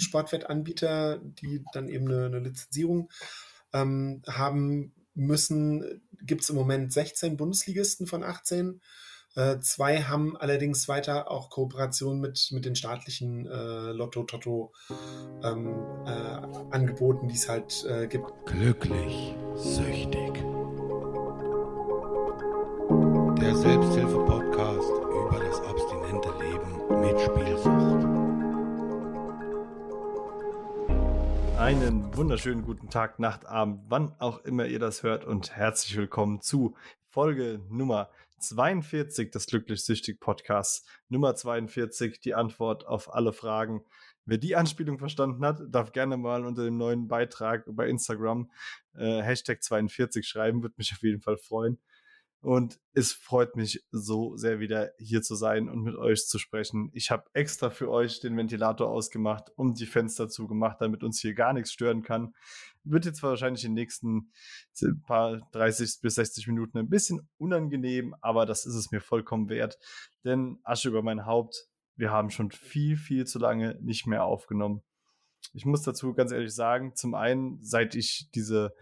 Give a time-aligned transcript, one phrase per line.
[0.00, 3.10] Sportwettanbieter, die dann eben eine, eine Lizenzierung
[3.72, 8.80] ähm, haben müssen, gibt es im Moment 16 Bundesligisten von 18.
[9.36, 14.72] Äh, zwei haben allerdings weiter auch Kooperation mit, mit den staatlichen äh, Lotto-Toto
[15.44, 15.68] ähm,
[16.04, 18.26] äh, die es halt äh, gibt.
[18.46, 20.34] Glücklich, süchtig.
[23.40, 27.79] Der Selbsthilfe-Podcast über das abstinente Leben mit Spielsucht.
[31.70, 36.40] Einen wunderschönen guten Tag, Nacht, Abend, wann auch immer ihr das hört und herzlich willkommen
[36.40, 36.74] zu
[37.06, 40.84] Folge Nummer 42 des Glücklich-Süchtig Podcasts.
[41.08, 43.84] Nummer 42, die Antwort auf alle Fragen.
[44.24, 48.50] Wer die Anspielung verstanden hat, darf gerne mal unter dem neuen Beitrag bei Instagram
[48.94, 51.78] äh, Hashtag 42 schreiben, würde mich auf jeden Fall freuen.
[52.42, 56.90] Und es freut mich so sehr wieder hier zu sein und mit euch zu sprechen.
[56.94, 61.34] Ich habe extra für euch den Ventilator ausgemacht und die Fenster zugemacht, damit uns hier
[61.34, 62.32] gar nichts stören kann.
[62.82, 64.32] Wird jetzt wahrscheinlich in den nächsten
[65.02, 69.78] paar 30 bis 60 Minuten ein bisschen unangenehm, aber das ist es mir vollkommen wert.
[70.24, 74.82] Denn Asche über mein Haupt, wir haben schon viel, viel zu lange nicht mehr aufgenommen.
[75.52, 78.72] Ich muss dazu ganz ehrlich sagen, zum einen, seit ich diese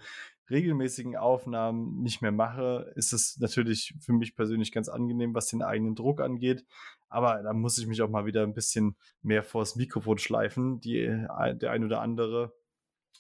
[0.51, 5.63] regelmäßigen Aufnahmen nicht mehr mache, ist es natürlich für mich persönlich ganz angenehm, was den
[5.63, 6.65] eigenen Druck angeht.
[7.09, 10.81] Aber da muss ich mich auch mal wieder ein bisschen mehr vors Mikrofon schleifen.
[10.81, 12.53] Die, äh, der ein oder andere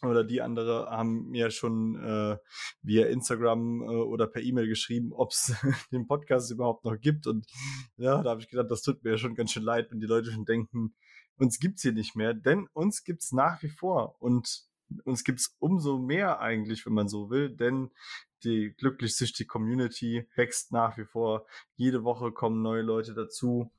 [0.02, 2.36] oder die andere haben mir schon äh,
[2.82, 5.54] via Instagram äh, oder per E-Mail geschrieben, ob es
[5.92, 7.26] den Podcast überhaupt noch gibt.
[7.26, 7.46] Und
[7.96, 10.30] ja, da habe ich gedacht, das tut mir schon ganz schön leid, wenn die Leute
[10.30, 10.94] schon denken,
[11.36, 12.34] uns gibt's hier nicht mehr.
[12.34, 14.20] Denn uns gibt's nach wie vor.
[14.20, 14.67] Und
[15.04, 17.90] uns gibt's umso mehr eigentlich, wenn man so will, denn
[18.44, 21.46] die glücklich-süchtige Community wächst nach wie vor.
[21.76, 23.70] Jede Woche kommen neue Leute dazu.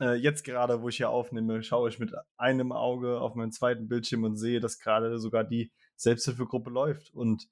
[0.00, 3.88] Äh, jetzt gerade, wo ich hier aufnehme, schaue ich mit einem Auge auf meinen zweiten
[3.88, 7.14] Bildschirm und sehe, dass gerade sogar die Selbsthilfegruppe läuft.
[7.14, 7.48] Und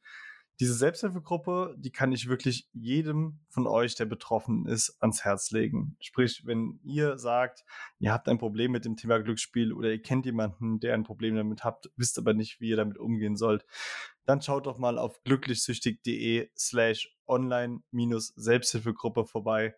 [0.61, 5.97] diese Selbsthilfegruppe, die kann ich wirklich jedem von euch, der betroffen ist, ans Herz legen.
[6.01, 7.65] Sprich, wenn ihr sagt,
[7.99, 11.35] ihr habt ein Problem mit dem Thema Glücksspiel oder ihr kennt jemanden, der ein Problem
[11.35, 13.65] damit habt, wisst aber nicht, wie ihr damit umgehen sollt,
[14.27, 19.75] dann schaut doch mal auf glücklichsüchtig.de slash online-selbsthilfegruppe vorbei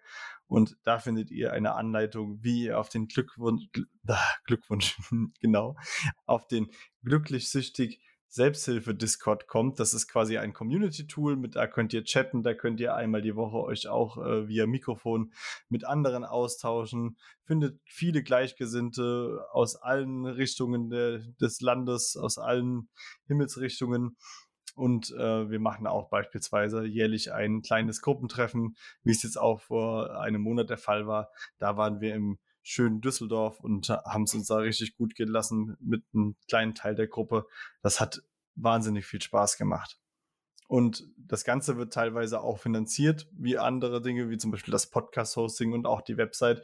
[0.52, 3.68] und da findet ihr eine Anleitung, wie ihr auf den Glückwunsch,
[4.44, 4.98] Glückwunsch,
[5.40, 5.76] genau,
[6.26, 6.70] auf den
[7.04, 8.00] glücklich-süchtig
[8.32, 9.78] Selbsthilfe-Discord kommt.
[9.78, 13.37] Das ist quasi ein Community-Tool, mit da könnt ihr chatten, da könnt ihr einmal die
[13.37, 15.34] Woche euch auch äh, via Mikrofon
[15.69, 22.88] mit anderen austauschen, findet viele Gleichgesinnte aus allen Richtungen de, des Landes, aus allen
[23.26, 24.16] Himmelsrichtungen.
[24.75, 30.19] Und äh, wir machen auch beispielsweise jährlich ein kleines Gruppentreffen, wie es jetzt auch vor
[30.19, 31.28] einem Monat der Fall war.
[31.59, 36.04] Da waren wir im schönen Düsseldorf und haben es uns da richtig gut gelassen mit
[36.14, 37.46] einem kleinen Teil der Gruppe.
[37.82, 38.22] Das hat
[38.54, 39.98] wahnsinnig viel Spaß gemacht.
[40.68, 45.72] Und das Ganze wird teilweise auch finanziert, wie andere Dinge, wie zum Beispiel das Podcast-Hosting
[45.72, 46.62] und auch die Website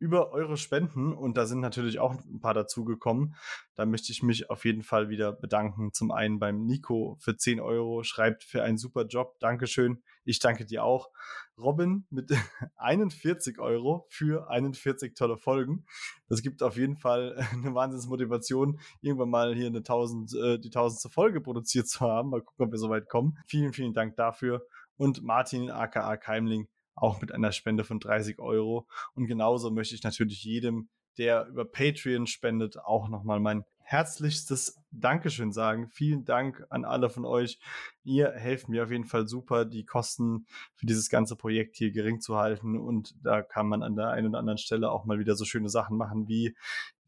[0.00, 3.36] über eure Spenden und da sind natürlich auch ein paar dazugekommen.
[3.74, 5.92] Da möchte ich mich auf jeden Fall wieder bedanken.
[5.92, 9.38] Zum einen beim Nico für 10 Euro, schreibt für einen super Job.
[9.40, 10.02] Dankeschön.
[10.24, 11.10] Ich danke dir auch.
[11.58, 12.32] Robin mit
[12.76, 15.84] 41 Euro für 41 tolle Folgen.
[16.28, 21.10] Das gibt auf jeden Fall eine Wahnsinnsmotivation, irgendwann mal hier eine 1000, äh, die tausendste
[21.10, 22.30] Folge produziert zu haben.
[22.30, 23.36] Mal gucken, ob wir so weit kommen.
[23.46, 24.66] Vielen, vielen Dank dafür.
[24.96, 28.86] Und Martin aka Keimling auch mit einer Spende von 30 Euro.
[29.14, 35.50] Und genauso möchte ich natürlich jedem, der über Patreon spendet, auch nochmal mein herzlichstes Dankeschön
[35.50, 35.88] sagen.
[35.88, 37.58] Vielen Dank an alle von euch.
[38.04, 40.46] Ihr helft mir auf jeden Fall super, die Kosten
[40.76, 42.78] für dieses ganze Projekt hier gering zu halten.
[42.78, 45.68] Und da kann man an der einen oder anderen Stelle auch mal wieder so schöne
[45.68, 46.56] Sachen machen wie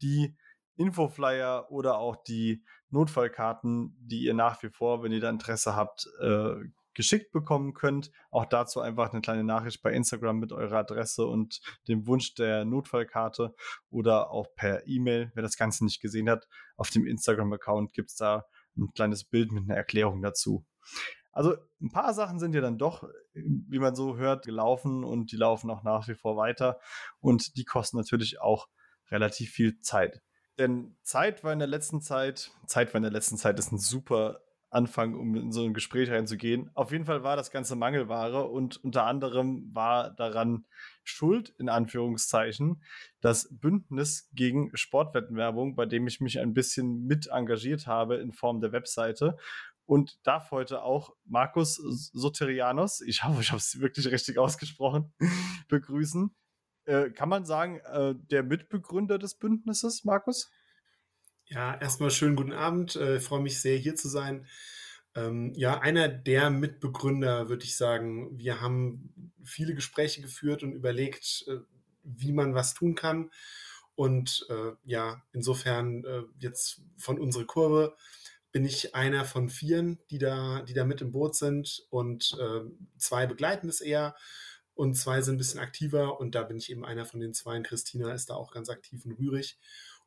[0.01, 0.35] die
[0.75, 6.09] Infoflyer oder auch die Notfallkarten, die ihr nach wie vor, wenn ihr da Interesse habt,
[6.21, 6.55] äh,
[6.93, 8.11] geschickt bekommen könnt.
[8.31, 12.65] Auch dazu einfach eine kleine Nachricht bei Instagram mit eurer Adresse und dem Wunsch der
[12.65, 13.53] Notfallkarte
[13.89, 16.47] oder auch per E-Mail, wer das Ganze nicht gesehen hat.
[16.77, 18.45] Auf dem Instagram-Account gibt's da
[18.77, 20.65] ein kleines Bild mit einer Erklärung dazu.
[21.31, 25.35] Also ein paar Sachen sind ja dann doch, wie man so hört, gelaufen und die
[25.35, 26.79] laufen auch nach wie vor weiter
[27.19, 28.67] und die kosten natürlich auch
[29.09, 30.21] relativ viel Zeit.
[30.59, 33.79] Denn Zeit war in der letzten Zeit, Zeit war in der letzten Zeit ist ein
[33.79, 34.41] super
[34.73, 36.69] anfangen, um in so ein Gespräch reinzugehen.
[36.73, 40.65] Auf jeden Fall war das Ganze Mangelware und unter anderem war daran
[41.03, 42.81] schuld, in Anführungszeichen,
[43.21, 48.61] das Bündnis gegen Sportwettenwerbung, bei dem ich mich ein bisschen mit engagiert habe in Form
[48.61, 49.37] der Webseite
[49.85, 55.13] und darf heute auch Markus Soterianos, ich hoffe, ich habe es wirklich richtig ausgesprochen,
[55.67, 56.35] begrüßen.
[56.85, 60.51] Äh, kann man sagen, äh, der Mitbegründer des Bündnisses, Markus?
[61.45, 62.95] Ja, erstmal schönen guten Abend.
[62.95, 64.47] Äh, freue mich sehr, hier zu sein.
[65.15, 68.37] Ähm, ja, einer der Mitbegründer, würde ich sagen.
[68.37, 71.57] Wir haben viele Gespräche geführt und überlegt, äh,
[72.03, 73.29] wie man was tun kann.
[73.95, 77.95] Und äh, ja, insofern äh, jetzt von unserer Kurve
[78.51, 82.37] bin ich einer von vieren, die da, die da mit im Boot sind und
[82.99, 84.15] zwei begleiten es eher
[84.75, 87.59] und zwei sind ein bisschen aktiver und da bin ich eben einer von den zwei.
[87.61, 89.57] Christina ist da auch ganz aktiv und rührig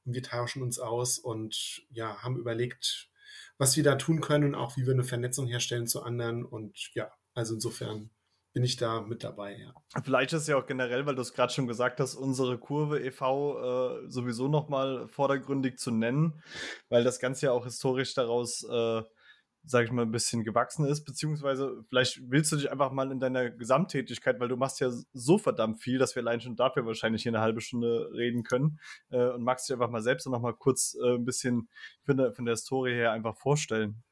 [0.06, 3.10] und wir tauschen uns aus und ja, haben überlegt,
[3.58, 6.44] was wir da tun können und auch wie wir eine Vernetzung herstellen zu anderen.
[6.44, 8.10] Und ja, also insofern
[8.52, 9.74] bin ich da mit dabei, ja.
[10.02, 14.04] Vielleicht ist ja auch generell, weil du es gerade schon gesagt hast, unsere Kurve e.V.
[14.06, 16.42] Äh, sowieso nochmal vordergründig zu nennen,
[16.88, 19.02] weil das Ganze ja auch historisch daraus äh,
[19.66, 23.18] sage ich mal, ein bisschen gewachsen ist, beziehungsweise vielleicht willst du dich einfach mal in
[23.18, 27.22] deiner Gesamttätigkeit, weil du machst ja so verdammt viel, dass wir allein schon dafür wahrscheinlich
[27.22, 28.78] hier eine halbe Stunde reden können
[29.10, 31.68] äh, und magst dich einfach mal selbst noch mal kurz äh, ein bisschen
[32.04, 34.02] von der, von der Historie her einfach vorstellen.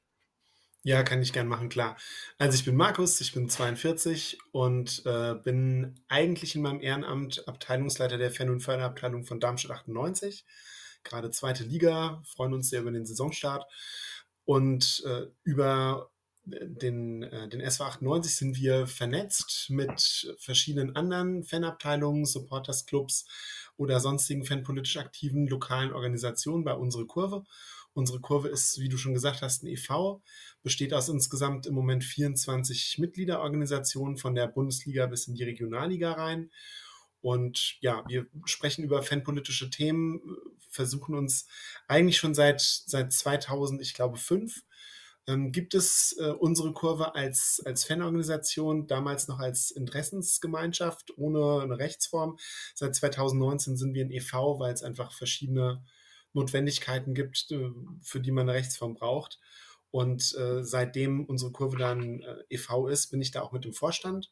[0.87, 1.97] Ja, kann ich gern machen, klar.
[2.37, 8.19] Also ich bin Markus, ich bin 42 und äh, bin eigentlich in meinem Ehrenamt Abteilungsleiter
[8.19, 10.45] der Fan- und Förderabteilung von Darmstadt 98.
[11.03, 13.65] Gerade zweite Liga, freuen uns sehr über den Saisonstart.
[14.45, 16.11] Und äh, über
[16.45, 23.27] den, äh, den SV 98 sind wir vernetzt mit verschiedenen anderen Fanabteilungen, Supportersclubs
[23.77, 27.45] oder sonstigen fanpolitisch aktiven lokalen Organisationen bei unserer Kurve.
[27.95, 30.21] Unsere Kurve ist, wie du schon gesagt hast, ein e.V.,
[30.63, 36.51] besteht aus insgesamt im Moment 24 Mitgliederorganisationen von der Bundesliga bis in die Regionalliga rein.
[37.25, 40.21] Und ja, wir sprechen über fanpolitische Themen,
[40.69, 41.47] versuchen uns
[41.89, 44.63] eigentlich schon seit, seit 2000, ich glaube, fünf,
[45.27, 51.79] ähm, gibt es äh, unsere Kurve als, als Fanorganisation, damals noch als Interessensgemeinschaft ohne eine
[51.79, 52.37] Rechtsform.
[52.75, 55.83] Seit 2019 sind wir ein e.V., weil es einfach verschiedene
[56.35, 57.71] Notwendigkeiten gibt, äh,
[58.03, 59.41] für die man eine Rechtsform braucht.
[59.91, 62.89] Und äh, seitdem unsere Kurve dann äh, e.V.
[62.89, 64.31] ist, bin ich da auch mit im Vorstand.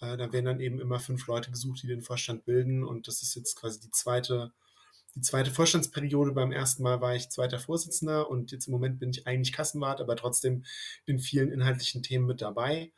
[0.00, 2.84] Äh, da werden dann eben immer fünf Leute gesucht, die den Vorstand bilden.
[2.84, 4.52] Und das ist jetzt quasi die zweite,
[5.14, 6.32] die zweite Vorstandsperiode.
[6.32, 10.00] Beim ersten Mal war ich zweiter Vorsitzender und jetzt im Moment bin ich eigentlich Kassenwart,
[10.00, 10.64] aber trotzdem
[11.06, 12.92] in vielen inhaltlichen Themen mit dabei.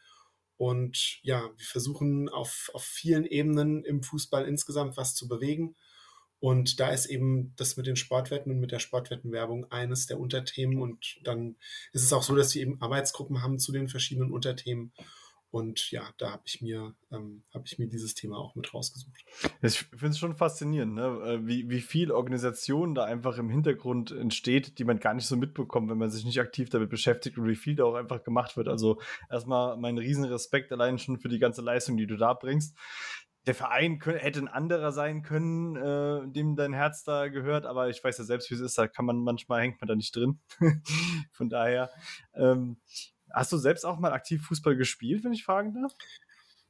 [0.56, 5.76] Und ja, wir versuchen auf, auf vielen Ebenen im Fußball insgesamt was zu bewegen.
[6.40, 10.80] Und da ist eben das mit den Sportwetten und mit der Sportwettenwerbung eines der Unterthemen.
[10.80, 11.56] Und dann
[11.92, 14.92] ist es auch so, dass wir eben Arbeitsgruppen haben zu den verschiedenen Unterthemen.
[15.50, 19.24] Und ja, da habe ich mir ähm, habe ich mir dieses Thema auch mit rausgesucht.
[19.62, 21.06] Ich finde es schon faszinierend, ne?
[21.24, 25.36] Äh, wie, wie viel Organisation da einfach im Hintergrund entsteht, die man gar nicht so
[25.36, 28.58] mitbekommt, wenn man sich nicht aktiv damit beschäftigt und wie viel da auch einfach gemacht
[28.58, 28.68] wird.
[28.68, 29.00] Also
[29.30, 32.76] erstmal mein riesen Respekt allein schon für die ganze Leistung, die du da bringst.
[33.46, 37.88] Der Verein könnte, hätte ein anderer sein können, äh, dem dein Herz da gehört, aber
[37.88, 40.14] ich weiß ja selbst, wie es ist, da kann man manchmal hängt man da nicht
[40.14, 40.40] drin.
[41.32, 41.90] Von daher,
[42.34, 42.76] ähm,
[43.32, 45.92] Hast du selbst auch mal aktiv Fußball gespielt, wenn ich fragen darf?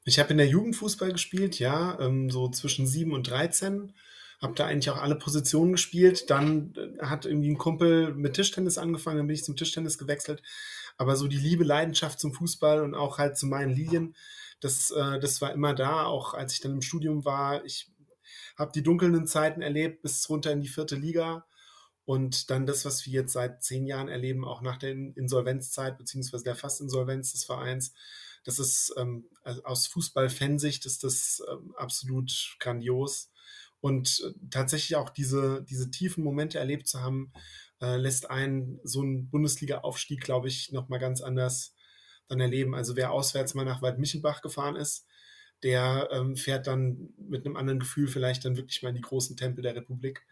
[0.04, 3.92] Ich habe in der Jugend Fußball gespielt, ja, ähm, so zwischen 7 und 13.
[4.40, 6.30] Habe da eigentlich auch alle Positionen gespielt.
[6.30, 10.42] Dann äh, hat irgendwie ein Kumpel mit Tischtennis angefangen, dann bin ich zum Tischtennis gewechselt.
[10.96, 14.14] Aber so die Liebe, Leidenschaft zum Fußball und auch halt zu meinen Lilien,
[14.60, 17.64] das, äh, das war immer da, auch als ich dann im Studium war.
[17.64, 17.90] Ich
[18.56, 21.44] habe die dunkelnden Zeiten erlebt bis runter in die vierte Liga
[22.08, 26.42] und dann das, was wir jetzt seit zehn Jahren erleben, auch nach der Insolvenzzeit beziehungsweise
[26.42, 27.92] der Fastinsolvenz des Vereins,
[28.44, 33.30] das ist ähm, also aus Fußball-Fansicht ist das ähm, absolut grandios.
[33.80, 37.30] Und äh, tatsächlich auch diese, diese tiefen Momente erlebt zu haben,
[37.82, 41.74] äh, lässt einen so einen Bundesliga-Aufstieg, glaube ich, nochmal ganz anders
[42.26, 42.74] dann erleben.
[42.74, 45.06] Also wer auswärts mal nach Waldmichelbach gefahren ist,
[45.62, 49.36] der ähm, fährt dann mit einem anderen Gefühl vielleicht dann wirklich mal in die großen
[49.36, 50.24] Tempel der Republik.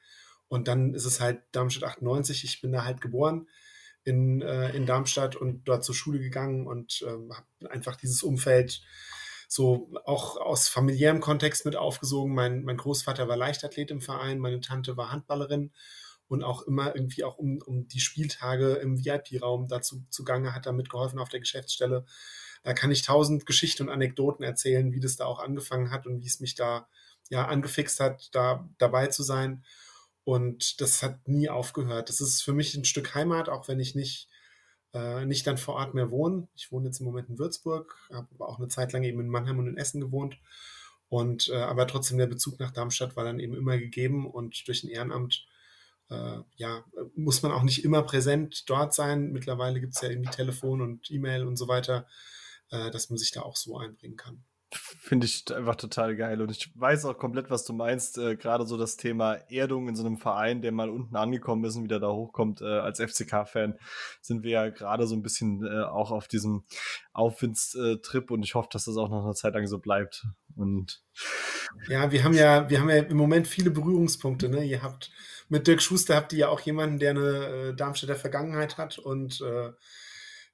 [0.49, 2.45] Und dann ist es halt Darmstadt 98.
[2.45, 3.49] Ich bin da halt geboren
[4.05, 8.81] in, äh, in Darmstadt und dort zur Schule gegangen und ähm, habe einfach dieses Umfeld
[9.49, 12.35] so auch aus familiärem Kontext mit aufgesogen.
[12.35, 15.73] Mein, mein Großvater war Leichtathlet im Verein, meine Tante war Handballerin
[16.29, 20.73] und auch immer irgendwie auch um, um die Spieltage im VIP-Raum dazu zugange, hat da
[20.73, 22.05] mitgeholfen auf der Geschäftsstelle.
[22.63, 26.21] Da kann ich tausend Geschichten und Anekdoten erzählen, wie das da auch angefangen hat und
[26.21, 26.89] wie es mich da
[27.29, 29.65] ja angefixt hat, da dabei zu sein.
[30.27, 32.09] Und das hat nie aufgehört.
[32.09, 34.29] Das ist für mich ein Stück Heimat, auch wenn ich nicht,
[34.93, 36.49] äh, nicht dann vor Ort mehr wohne.
[36.57, 39.29] Ich wohne jetzt im Moment in Würzburg, habe aber auch eine Zeit lang eben in
[39.29, 40.37] Mannheim und in Essen gewohnt.
[41.09, 44.83] Und äh, aber trotzdem der Bezug nach Darmstadt war dann eben immer gegeben und durch
[44.83, 45.47] ein Ehrenamt
[46.11, 49.31] äh, ja, muss man auch nicht immer präsent dort sein.
[49.31, 52.05] Mittlerweile gibt es ja irgendwie Telefon und E-Mail und so weiter,
[52.73, 54.43] äh, dass man sich da auch so einbringen kann.
[54.73, 56.43] Finde ich einfach total geil.
[56.43, 58.19] Und ich weiß auch komplett, was du meinst.
[58.19, 61.77] Äh, Gerade so das Thema Erdung in so einem Verein, der mal unten angekommen ist
[61.77, 62.63] und wieder da hochkommt.
[62.63, 63.79] Äh, als FCK-Fan
[64.21, 66.65] sind wir ja gerade so ein bisschen äh, auch auf diesem
[67.13, 70.27] Aufwindstrip und ich hoffe, dass das auch noch eine Zeit lang so bleibt.
[70.57, 71.03] Und
[71.89, 74.49] ja, wir haben ja, wir haben ja im Moment viele Berührungspunkte.
[74.49, 74.65] Ne?
[74.65, 75.13] Ihr habt
[75.49, 79.41] mit Dirk Schuster habt ihr ja auch jemanden, der eine äh, Darmstädter Vergangenheit hat und
[79.41, 79.71] äh,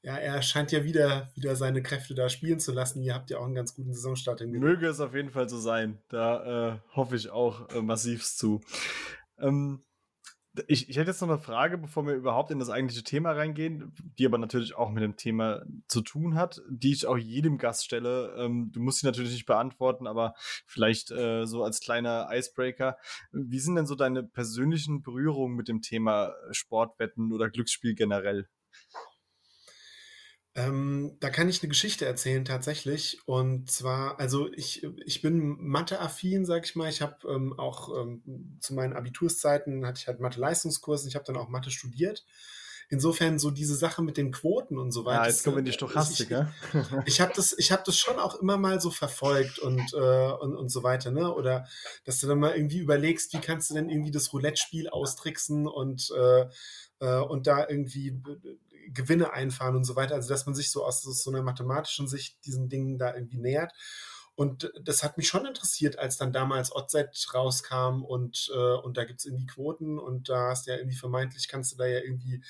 [0.02, 3.02] ja, er scheint ja wieder, wieder seine Kräfte da spielen zu lassen.
[3.02, 4.64] Ihr habt ja auch einen ganz guten Saisonstart hingelegt.
[4.64, 5.98] Möge es auf jeden Fall so sein.
[6.08, 8.60] Da äh, hoffe ich auch äh, massivst zu.
[9.38, 9.84] Ähm,
[10.66, 13.94] ich, ich hätte jetzt noch eine Frage, bevor wir überhaupt in das eigentliche Thema reingehen,
[14.18, 17.84] die aber natürlich auch mit dem Thema zu tun hat, die ich auch jedem Gast
[17.84, 18.34] stelle.
[18.36, 20.34] Ähm, du musst sie natürlich nicht beantworten, aber
[20.66, 22.98] vielleicht äh, so als kleiner Icebreaker.
[23.30, 28.48] Wie sind denn so deine persönlichen Berührungen mit dem Thema Sportwetten oder Glücksspiel generell?
[30.54, 33.20] Ähm, da kann ich eine Geschichte erzählen tatsächlich.
[33.24, 36.90] Und zwar, also ich, ich bin Mathe-affin, sag ich mal.
[36.90, 41.08] Ich habe ähm, auch ähm, zu meinen Abiturszeiten hatte ich halt Mathe-Leistungskurse.
[41.08, 42.24] Ich habe dann auch Mathe studiert.
[42.90, 45.22] Insofern so diese Sache mit den Quoten und so weiter.
[45.22, 46.36] Ja, jetzt kommen wir in die Stochastik, ich,
[46.74, 50.32] ich, ich habe das, ich habe das schon auch immer mal so verfolgt und, äh,
[50.32, 51.34] und, und so weiter, ne?
[51.34, 51.66] Oder
[52.04, 56.12] dass du dann mal irgendwie überlegst, wie kannst du denn irgendwie das Roulette-Spiel austricksen und,
[56.14, 56.44] äh,
[56.98, 58.20] äh, und da irgendwie
[58.94, 60.14] Gewinne einfahren und so weiter.
[60.14, 63.72] Also, dass man sich so aus so einer mathematischen Sicht diesen Dingen da irgendwie nähert.
[64.34, 69.04] Und das hat mich schon interessiert, als dann damals Oddset rauskam und, äh, und da
[69.04, 72.00] gibt es irgendwie Quoten und da hast du ja irgendwie vermeintlich, kannst du da ja
[72.00, 72.42] irgendwie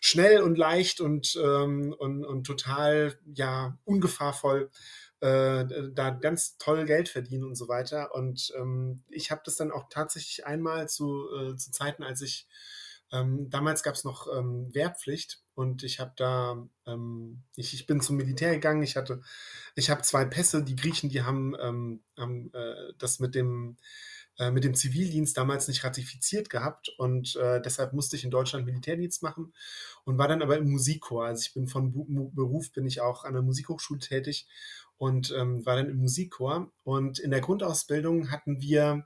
[0.00, 4.70] schnell und leicht und, ähm, und, und total ja ungefahrvoll
[5.20, 5.64] äh,
[5.94, 8.14] da ganz toll Geld verdienen und so weiter.
[8.14, 12.48] Und ähm, ich habe das dann auch tatsächlich einmal zu, äh, zu Zeiten, als ich
[13.12, 18.00] ähm, damals gab es noch ähm, Wehrpflicht und ich habe da, ähm, ich, ich bin
[18.00, 18.82] zum Militär gegangen.
[18.82, 19.22] Ich hatte,
[19.76, 20.64] ich habe zwei Pässe.
[20.64, 23.76] Die Griechen, die haben, ähm, haben äh, das mit dem
[24.38, 28.66] äh, mit dem Zivildienst damals nicht ratifiziert gehabt und äh, deshalb musste ich in Deutschland
[28.66, 29.52] Militärdienst machen
[30.04, 31.26] und war dann aber im Musikchor.
[31.26, 31.92] Also ich bin von
[32.34, 34.48] Beruf bin ich auch an der Musikhochschule tätig
[34.96, 39.04] und ähm, war dann im Musikchor und in der Grundausbildung hatten wir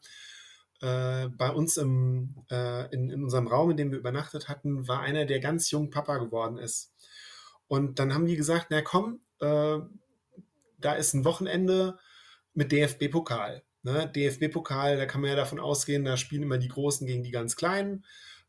[0.80, 5.00] äh, bei uns im, äh, in, in unserem Raum, in dem wir übernachtet hatten, war
[5.00, 6.92] einer, der ganz jung Papa geworden ist.
[7.66, 9.78] Und dann haben die gesagt, na komm, äh,
[10.78, 11.99] da ist ein Wochenende
[12.54, 13.62] mit DFB-Pokal.
[13.82, 14.11] Ne?
[14.14, 17.56] DFB-Pokal, da kann man ja davon ausgehen, da spielen immer die Großen gegen die ganz
[17.56, 18.04] Kleinen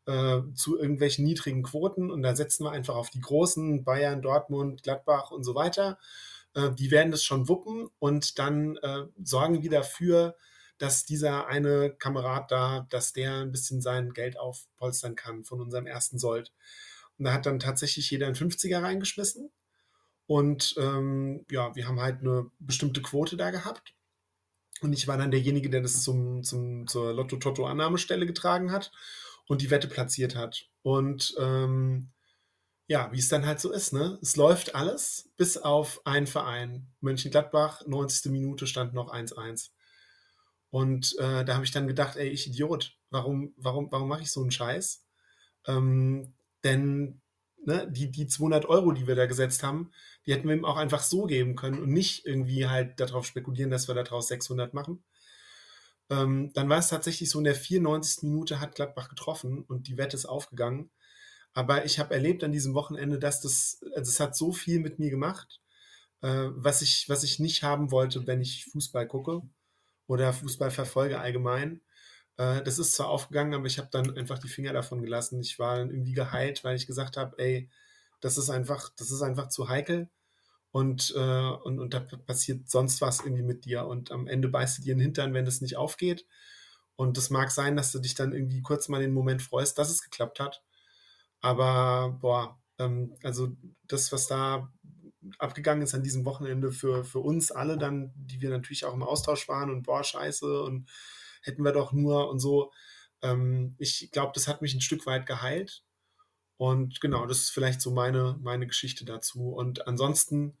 [0.06, 4.82] äh, zu irgendwelchen niedrigen Quoten und da setzen wir einfach auf die Großen, Bayern, Dortmund,
[4.82, 5.98] Gladbach und so weiter.
[6.54, 10.36] Äh, die werden das schon wuppen und dann äh, sorgen wir dafür,
[10.80, 15.86] dass dieser eine Kamerad da, dass der ein bisschen sein Geld aufpolstern kann von unserem
[15.86, 16.52] ersten Sold.
[17.18, 19.50] Und da hat dann tatsächlich jeder einen 50er reingeschmissen.
[20.26, 23.94] Und ähm, ja, wir haben halt eine bestimmte Quote da gehabt.
[24.80, 28.90] Und ich war dann derjenige, der das zum, zum, zur Lotto-Totto-Annahmestelle getragen hat
[29.46, 30.70] und die Wette platziert hat.
[30.80, 32.10] Und ähm,
[32.86, 34.18] ja, wie es dann halt so ist, ne?
[34.22, 36.86] Es läuft alles, bis auf einen Verein.
[37.00, 38.32] Mönchengladbach, 90.
[38.32, 39.70] Minute stand noch 1-1.
[40.70, 44.30] Und äh, da habe ich dann gedacht, ey, ich Idiot, warum, warum, warum mache ich
[44.30, 45.04] so einen Scheiß?
[45.66, 46.34] Ähm,
[46.64, 47.20] denn
[47.64, 49.90] ne, die, die 200 Euro, die wir da gesetzt haben,
[50.26, 53.70] die hätten wir ihm auch einfach so geben können und nicht irgendwie halt darauf spekulieren,
[53.70, 55.02] dass wir daraus 600 machen.
[56.08, 58.24] Ähm, dann war es tatsächlich so, in der 94.
[58.24, 60.90] Minute hat Gladbach getroffen und die Wette ist aufgegangen.
[61.52, 64.98] Aber ich habe erlebt an diesem Wochenende, dass das, also es hat so viel mit
[65.00, 65.60] mir gemacht,
[66.22, 69.42] äh, was, ich, was ich nicht haben wollte, wenn ich Fußball gucke
[70.10, 71.80] oder Fußball verfolge allgemein.
[72.36, 75.40] Äh, das ist zwar aufgegangen, aber ich habe dann einfach die Finger davon gelassen.
[75.40, 77.70] Ich war dann irgendwie geheilt, weil ich gesagt habe, ey,
[78.20, 80.10] das ist einfach, das ist einfach zu heikel
[80.72, 84.78] und, äh, und, und da passiert sonst was irgendwie mit dir und am Ende beißt
[84.78, 86.26] du dir den Hintern, wenn das nicht aufgeht.
[86.96, 89.90] Und das mag sein, dass du dich dann irgendwie kurz mal den Moment freust, dass
[89.90, 90.62] es geklappt hat.
[91.40, 94.72] Aber boah, ähm, also das, was da
[95.38, 99.02] abgegangen ist an diesem Wochenende für, für uns alle dann, die wir natürlich auch im
[99.02, 100.88] Austausch waren und boah, scheiße und
[101.42, 102.72] hätten wir doch nur und so.
[103.22, 105.82] Ähm, ich glaube, das hat mich ein Stück weit geheilt.
[106.56, 109.48] Und genau, das ist vielleicht so meine, meine Geschichte dazu.
[109.48, 110.58] Und ansonsten,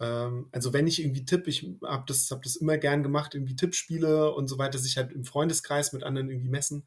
[0.00, 3.56] ähm, also wenn ich irgendwie tippe, ich habe das, hab das immer gern gemacht, irgendwie
[3.56, 6.86] Tippspiele und so weiter, sich halt im Freundeskreis mit anderen irgendwie messen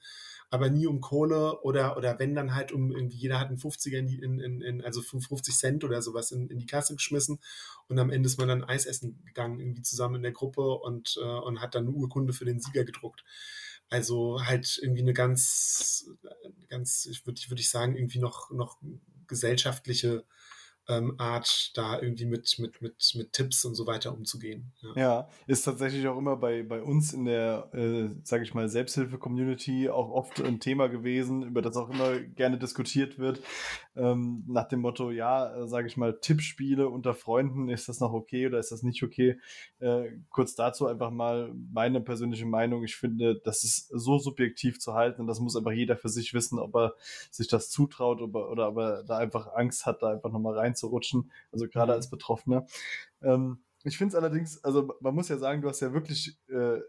[0.51, 3.98] aber nie um Kohle oder, oder wenn dann halt um irgendwie, jeder hat einen 50er
[3.98, 7.39] in, in, in, also 55 Cent oder sowas in, in die Kasse geschmissen
[7.88, 11.17] und am Ende ist man dann Eis essen gegangen, irgendwie zusammen in der Gruppe und,
[11.22, 13.24] äh, und hat dann eine Urkunde für den Sieger gedruckt.
[13.89, 16.10] Also halt irgendwie eine ganz,
[16.67, 18.77] ganz, ich würde würd ich sagen, irgendwie noch, noch
[19.27, 20.25] gesellschaftliche
[20.90, 24.72] ähm, Art, da irgendwie mit, mit, mit, mit Tipps und so weiter umzugehen.
[24.82, 28.68] Ja, ja ist tatsächlich auch immer bei, bei uns in der, äh, sage ich mal,
[28.68, 33.42] Selbsthilfe-Community auch oft ein Thema gewesen, über das auch immer gerne diskutiert wird.
[33.96, 38.14] Ähm, nach dem Motto, ja, äh, sage ich mal, Tippspiele unter Freunden, ist das noch
[38.14, 39.38] okay oder ist das nicht okay?
[39.80, 42.84] Äh, kurz dazu einfach mal meine persönliche Meinung.
[42.84, 46.34] Ich finde, das ist so subjektiv zu halten und das muss einfach jeder für sich
[46.34, 46.94] wissen, ob er
[47.32, 51.32] sich das zutraut oder, oder ob er da einfach Angst hat, da einfach nochmal reinzurutschen.
[51.52, 51.96] Also gerade mhm.
[51.98, 52.66] als Betroffener.
[53.22, 56.80] Ähm, ich finde es allerdings, also man muss ja sagen, du hast ja wirklich äh,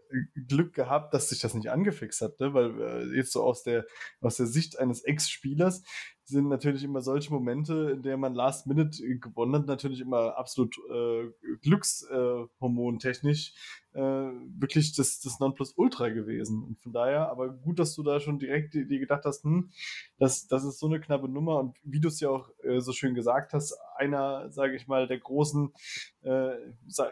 [0.47, 2.53] Glück gehabt, dass sich das nicht angefixt hat, ne?
[2.53, 3.85] weil äh, jetzt so aus der,
[4.21, 5.83] aus der Sicht eines Ex-Spielers
[6.25, 10.75] sind natürlich immer solche Momente, in der man Last Minute gewonnen hat, natürlich immer absolut
[10.89, 11.29] äh,
[11.61, 13.53] glückshormontechnisch
[13.93, 16.63] äh, wirklich das, das Nonplusultra gewesen.
[16.63, 19.69] Und von daher, aber gut, dass du da schon direkt dir gedacht hast, hm,
[20.17, 21.59] das, das ist so eine knappe Nummer.
[21.59, 25.07] Und wie du es ja auch äh, so schön gesagt hast, einer, sage ich mal,
[25.07, 25.73] der großen
[26.21, 26.51] äh,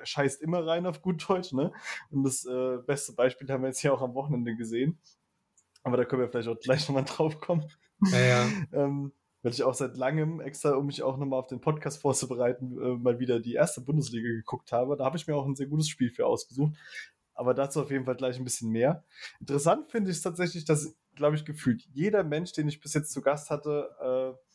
[0.04, 1.72] scheißt immer rein auf gut Deutsch, ne?
[2.10, 5.00] Und das äh, beste Beispiel haben wir jetzt hier auch am Wochenende gesehen.
[5.84, 7.66] Aber da können wir vielleicht auch gleich nochmal drauf kommen.
[8.12, 8.50] Ja, ja.
[8.74, 9.12] ähm,
[9.44, 12.98] weil ich auch seit langem extra, um mich auch nochmal auf den Podcast vorzubereiten, äh,
[12.98, 14.96] mal wieder die erste Bundesliga geguckt habe.
[14.96, 16.74] Da habe ich mir auch ein sehr gutes Spiel für ausgesucht.
[17.34, 19.04] Aber dazu auf jeden Fall gleich ein bisschen mehr.
[19.40, 23.12] Interessant finde ich es tatsächlich, dass, glaube ich, gefühlt jeder Mensch, den ich bis jetzt
[23.12, 23.90] zu Gast hatte,
[24.38, 24.51] äh,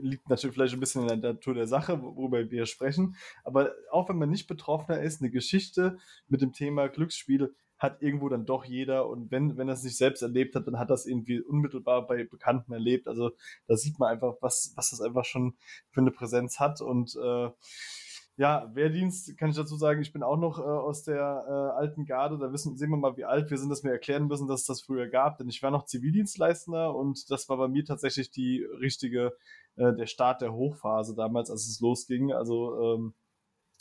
[0.00, 3.16] liegt natürlich vielleicht ein bisschen in der Natur der Sache, worüber wir sprechen.
[3.44, 8.28] Aber auch wenn man nicht Betroffener ist, eine Geschichte mit dem Thema Glücksspiele hat irgendwo
[8.28, 11.06] dann doch jeder und wenn, wenn er es nicht selbst erlebt hat, dann hat das
[11.06, 13.06] irgendwie unmittelbar bei Bekannten erlebt.
[13.06, 13.30] Also
[13.68, 15.54] da sieht man einfach, was, was das einfach schon
[15.90, 17.50] für eine Präsenz hat und äh,
[18.38, 22.06] ja, Wehrdienst kann ich dazu sagen, ich bin auch noch äh, aus der äh, alten
[22.06, 22.38] Garde.
[22.38, 24.66] Da wissen, sehen wir mal, wie alt wir sind, dass wir erklären müssen, dass es
[24.66, 25.38] das früher gab.
[25.38, 29.36] Denn ich war noch Zivildienstleistender und das war bei mir tatsächlich die richtige,
[29.74, 32.32] äh, der Start der Hochphase damals, als es losging.
[32.32, 33.14] Also ähm,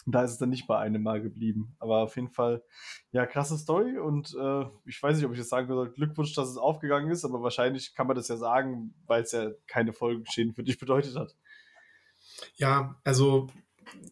[0.08, 1.76] da ist es dann nicht bei einem Mal geblieben.
[1.78, 2.64] Aber auf jeden Fall,
[3.12, 4.00] ja, krasse Story.
[4.00, 7.26] Und äh, ich weiß nicht, ob ich jetzt sagen würde, Glückwunsch, dass es aufgegangen ist,
[7.26, 11.16] aber wahrscheinlich kann man das ja sagen, weil es ja keine Folgenschäden für dich bedeutet
[11.16, 11.36] hat.
[12.56, 13.50] Ja, also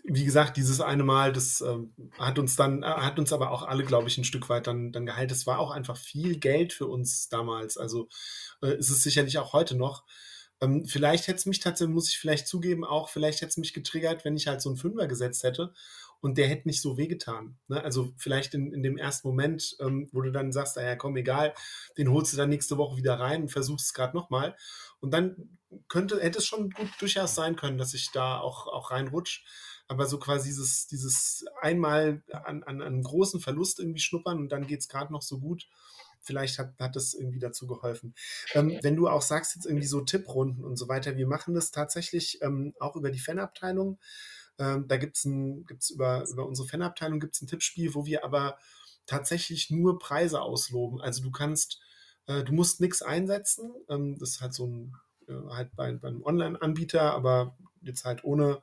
[0.04, 1.78] wie gesagt, dieses eine Mal, das äh,
[2.20, 4.92] hat uns dann, äh, hat uns aber auch alle, glaube ich, ein Stück weit dann,
[4.92, 5.32] dann geheilt.
[5.32, 7.78] Es war auch einfach viel Geld für uns damals.
[7.78, 8.08] Also
[8.62, 10.04] äh, ist es sicherlich auch heute noch.
[10.62, 13.74] Ähm, vielleicht hätte es mich tatsächlich, muss ich vielleicht zugeben, auch vielleicht hätte es mich
[13.74, 15.74] getriggert, wenn ich halt so einen Fünfer gesetzt hätte
[16.22, 17.58] und der hätte nicht so wehgetan.
[17.68, 17.84] Ne?
[17.84, 21.54] Also vielleicht in, in dem ersten Moment, ähm, wo du dann sagst, naja, komm, egal,
[21.98, 24.56] den holst du dann nächste Woche wieder rein und versuchst es gerade nochmal.
[25.00, 28.92] Und dann könnte, hätte es schon gut durchaus sein können, dass ich da auch, auch
[28.92, 29.42] reinrutsche.
[29.88, 34.50] Aber so quasi dieses, dieses einmal an, an, an einem großen Verlust irgendwie schnuppern und
[34.50, 35.68] dann geht es gerade noch so gut
[36.26, 38.16] vielleicht hat, hat das irgendwie dazu geholfen.
[38.54, 41.72] Ähm, wenn du auch sagst, jetzt irgendwie so Tipprunden und so weiter, wir machen das
[41.72, 44.00] tatsächlich ähm, auch über die Fanabteilung.
[44.58, 45.28] Ähm, da gibt es
[45.68, 48.58] gibt's über, über unsere Fanabteilung gibt's ein Tippspiel, wo wir aber
[49.06, 51.02] tatsächlich nur Preise ausloben.
[51.02, 51.80] Also du kannst,
[52.26, 53.72] äh, du musst nichts einsetzen.
[53.90, 54.96] Ähm, das ist halt so ein,
[55.50, 58.62] halt bei, bei einem Online-Anbieter, aber jetzt halt ohne,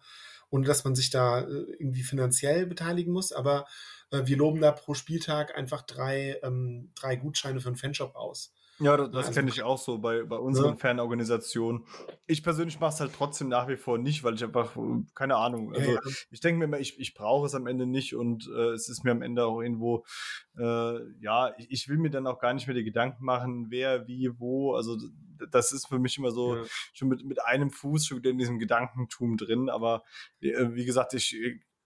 [0.51, 1.45] ohne dass man sich da äh,
[1.79, 3.33] irgendwie finanziell beteiligen muss.
[3.33, 3.67] Aber
[4.11, 8.53] äh, wir loben da pro Spieltag einfach drei, ähm, drei Gutscheine für einen Fanshop aus.
[8.83, 10.77] Ja, das, das also, kenne ich auch so bei, bei unseren ja.
[10.77, 11.85] Fanorganisationen.
[12.27, 14.77] Ich persönlich mache es halt trotzdem nach wie vor nicht, weil ich einfach,
[15.15, 16.01] keine Ahnung, also ja, ja.
[16.31, 19.05] ich denke mir immer, ich, ich brauche es am Ende nicht und äh, es ist
[19.05, 20.05] mir am Ende auch irgendwo,
[20.59, 24.09] äh, ja, ich, ich, will mir dann auch gar nicht mehr die Gedanken machen, wer,
[24.09, 24.97] wie, wo, also
[25.51, 28.59] das ist für mich immer so schon mit, mit einem Fuß schon wieder in diesem
[28.59, 30.03] Gedankentum drin, aber
[30.41, 31.37] äh, wie gesagt, ich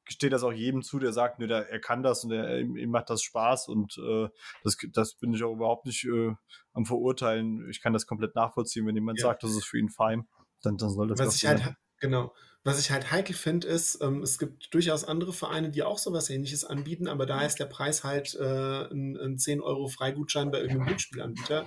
[0.06, 2.90] gestehe das auch jedem zu, der sagt, ne, der, er kann das und er, ihm,
[2.90, 4.28] macht das Spaß und äh,
[4.62, 6.32] das, das bin ich auch überhaupt nicht äh,
[6.72, 7.68] am Verurteilen.
[7.68, 9.26] Ich kann das komplett nachvollziehen, wenn jemand ja.
[9.26, 10.26] sagt, das ist für ihn fein,
[10.62, 12.32] dann, dann soll das Was ich halt, genau.
[12.62, 16.30] Was ich halt heikel finde, ist, ähm, es gibt durchaus andere Vereine, die auch sowas
[16.30, 20.58] ähnliches anbieten, aber da ist der Preis halt äh, ein, ein 10 Euro Freigutschein bei
[20.58, 21.64] irgendeinem Glücksspielanbieter.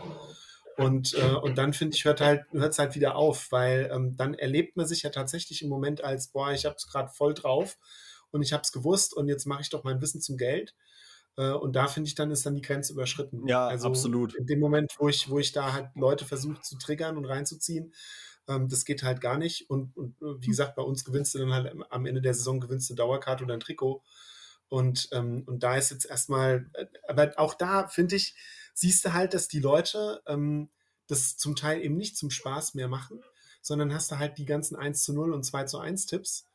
[0.75, 4.15] Und, äh, und dann finde ich, hört halt, hört es halt wieder auf, weil ähm,
[4.15, 7.33] dann erlebt man sich ja tatsächlich im Moment als, boah, ich habe es gerade voll
[7.33, 7.77] drauf
[8.31, 10.75] und ich habe es gewusst und jetzt mache ich doch mein Wissen zum Geld.
[11.37, 13.47] Äh, und da finde ich, dann ist dann die Grenze überschritten.
[13.47, 14.35] Ja, also absolut.
[14.35, 17.93] In dem Moment, wo ich, wo ich da halt Leute versuche zu triggern und reinzuziehen,
[18.47, 19.69] ähm, das geht halt gar nicht.
[19.69, 22.59] Und, und äh, wie gesagt, bei uns gewinnst du dann halt am Ende der Saison
[22.59, 24.03] gewinnst du Dauerkarte oder ein Trikot.
[24.67, 28.35] Und, ähm, und da ist jetzt erstmal, äh, aber auch da finde ich,
[28.73, 30.69] siehst du halt, dass die Leute ähm,
[31.07, 33.21] das zum Teil eben nicht zum Spaß mehr machen,
[33.61, 36.48] sondern hast du halt die ganzen 1 zu 0 und 2 zu 1 Tipps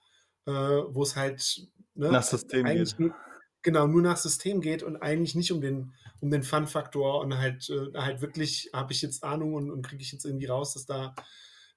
[0.47, 1.63] äh, wo es halt
[1.95, 2.99] ne, nach System geht.
[2.99, 3.15] Nur,
[3.63, 7.69] genau, nur nach System geht und eigentlich nicht um den, um den Fun-Faktor und halt,
[7.71, 10.87] äh, halt wirklich, habe ich jetzt Ahnung und, und kriege ich jetzt irgendwie raus, dass
[10.87, 11.15] da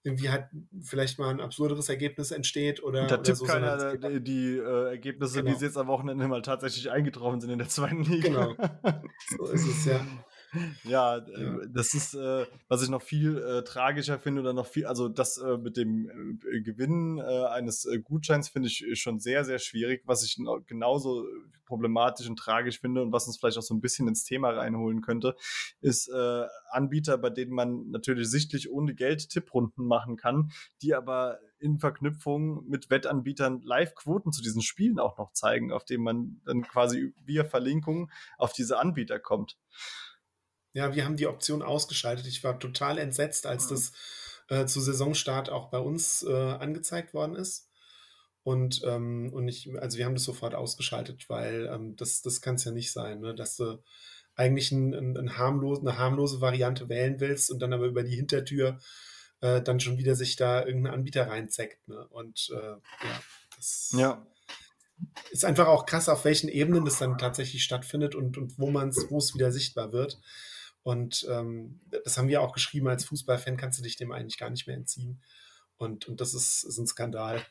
[0.03, 0.45] irgendwie halt
[0.81, 3.07] vielleicht mal ein absurderes Ergebnis entsteht oder.
[3.07, 5.53] Da oder tippt so, keiner die, die äh, Ergebnisse, Genau.
[5.53, 8.53] wie sie jetzt am Wochenende mal tatsächlich eingetroffen sind in der zweiten Liga.
[8.53, 8.55] Genau.
[9.37, 10.05] So ist es, ja.
[10.83, 11.17] Ja, Ja.
[11.17, 15.09] äh, das ist, äh, was ich noch viel äh, tragischer finde oder noch viel, also
[15.09, 19.43] das äh, mit dem äh, Gewinnen äh, eines äh, Gutscheins finde ich äh, schon sehr,
[19.45, 21.25] sehr schwierig, was ich genauso
[21.65, 25.01] problematisch und tragisch finde und was uns vielleicht auch so ein bisschen ins Thema reinholen
[25.01, 25.35] könnte,
[25.81, 31.39] ist äh, Anbieter, bei denen man natürlich sichtlich ohne Geld Tipprunden machen kann, die aber
[31.59, 36.61] in Verknüpfung mit Wettanbietern Live-Quoten zu diesen Spielen auch noch zeigen, auf denen man dann
[36.61, 39.57] quasi via Verlinkung auf diese Anbieter kommt.
[40.77, 42.27] Ja, wir haben die Option ausgeschaltet.
[42.27, 43.93] Ich war total entsetzt, als das
[44.47, 47.67] äh, zu Saisonstart auch bei uns äh, angezeigt worden ist.
[48.43, 52.55] Und, ähm, und ich, also wir haben das sofort ausgeschaltet, weil ähm, das, das kann
[52.55, 53.33] es ja nicht sein, ne?
[53.33, 53.81] dass du
[54.35, 58.15] eigentlich ein, ein, ein harmlos, eine harmlose Variante wählen willst und dann aber über die
[58.15, 58.77] Hintertür
[59.41, 61.87] äh, dann schon wieder sich da irgendein Anbieter reinzeckt.
[61.87, 62.07] Ne?
[62.09, 63.23] Und äh, ja,
[63.55, 64.27] das Ja,
[65.31, 68.89] ist einfach auch krass, auf welchen Ebenen das dann tatsächlich stattfindet und, und wo man
[68.89, 70.19] es, wo es wieder sichtbar wird.
[70.87, 74.49] Und ähm, das haben wir auch geschrieben, als Fußballfan kannst du dich dem eigentlich gar
[74.49, 75.21] nicht mehr entziehen.
[75.75, 77.41] Und, und das ist, ist ein Skandal.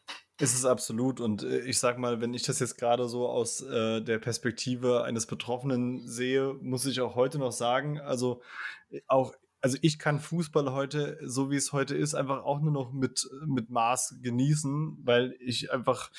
[0.41, 1.21] ist es absolut.
[1.21, 5.05] Und äh, ich sag mal, wenn ich das jetzt gerade so aus äh, der Perspektive
[5.05, 8.41] eines Betroffenen sehe, muss ich auch heute noch sagen, also
[8.89, 12.73] äh, auch also ich kann Fußball heute, so wie es heute ist, einfach auch nur
[12.73, 16.11] noch mit, mit Maß genießen, weil ich einfach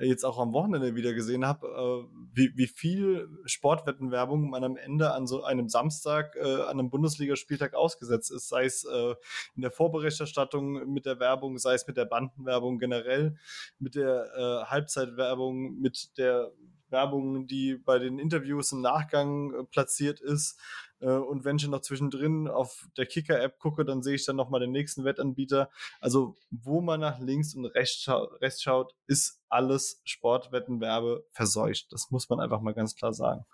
[0.00, 5.12] jetzt auch am Wochenende wieder gesehen habe, äh, wie, wie viel Sportwettenwerbung man am Ende
[5.12, 9.14] an so einem Samstag, äh, an einem Bundesligaspieltag ausgesetzt ist, sei es äh,
[9.54, 13.36] in der Vorberichterstattung mit der Werbung, sei es mit der Bandenwerbung generell,
[13.78, 16.50] mit der äh, Halbzeitwerbung, mit der
[16.90, 20.58] Werbung, die bei den Interviews im Nachgang äh, platziert ist.
[21.00, 24.60] Äh, und wenn ich noch zwischendrin auf der Kicker-App gucke, dann sehe ich dann nochmal
[24.60, 25.70] den nächsten Wettanbieter.
[26.00, 31.86] Also, wo man nach links und rechts, schau rechts schaut, ist alles Sportwettenwerbe verseucht.
[31.90, 33.44] Das muss man einfach mal ganz klar sagen.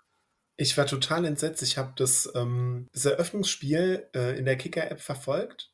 [0.55, 1.63] Ich war total entsetzt.
[1.63, 5.73] Ich habe das, ähm, das Eröffnungsspiel äh, in der Kicker-App verfolgt.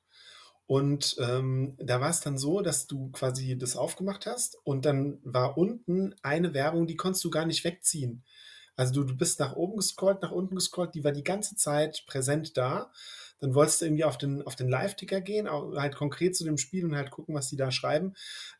[0.70, 5.20] Und ähm, da war es dann so, dass du quasi das aufgemacht hast und dann
[5.24, 8.24] war unten eine Werbung, die konntest du gar nicht wegziehen.
[8.80, 12.06] Also du, du bist nach oben gescrollt, nach unten gescrollt, die war die ganze Zeit
[12.08, 12.94] präsent da.
[13.42, 16.86] Dann wolltest du irgendwie auf den, auf den Live-Ticker gehen, halt konkret zu dem Spiel
[16.86, 18.14] und halt gucken, was die da schreiben.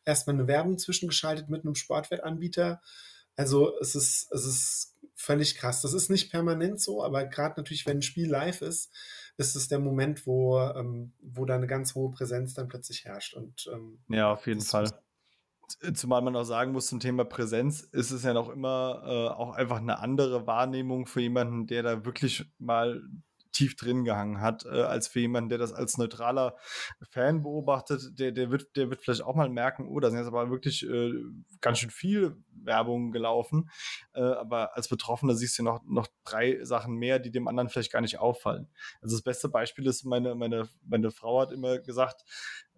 [0.04, 2.82] Erstmal eine Werbung zwischengeschaltet mit einem Sportwettanbieter.
[3.34, 5.80] Also es ist, es ist völlig krass.
[5.80, 8.92] Das ist nicht permanent so, aber gerade natürlich, wenn ein Spiel live ist,
[9.38, 13.32] ist es der Moment, wo, ähm, wo da eine ganz hohe Präsenz dann plötzlich herrscht.
[13.32, 14.82] Und, ähm, Ja, auf jeden Fall.
[14.82, 14.94] muss-
[15.94, 19.54] Zumal man auch sagen muss, zum Thema Präsenz ist es ja noch immer äh, auch
[19.54, 23.02] einfach eine andere Wahrnehmung für jemanden, der da wirklich mal
[23.52, 26.56] tief drin gehangen hat, äh, als für jemanden, der das als neutraler
[27.10, 30.28] Fan beobachtet, der, der, wird, der wird vielleicht auch mal merken, oh, da sind jetzt
[30.28, 31.12] aber wirklich äh,
[31.60, 33.70] ganz schön viel Werbung gelaufen.
[34.14, 37.92] Äh, aber als Betroffener siehst du noch, noch drei Sachen mehr, die dem anderen vielleicht
[37.92, 38.68] gar nicht auffallen.
[39.00, 42.24] Also das beste Beispiel ist, meine, meine, meine Frau hat immer gesagt,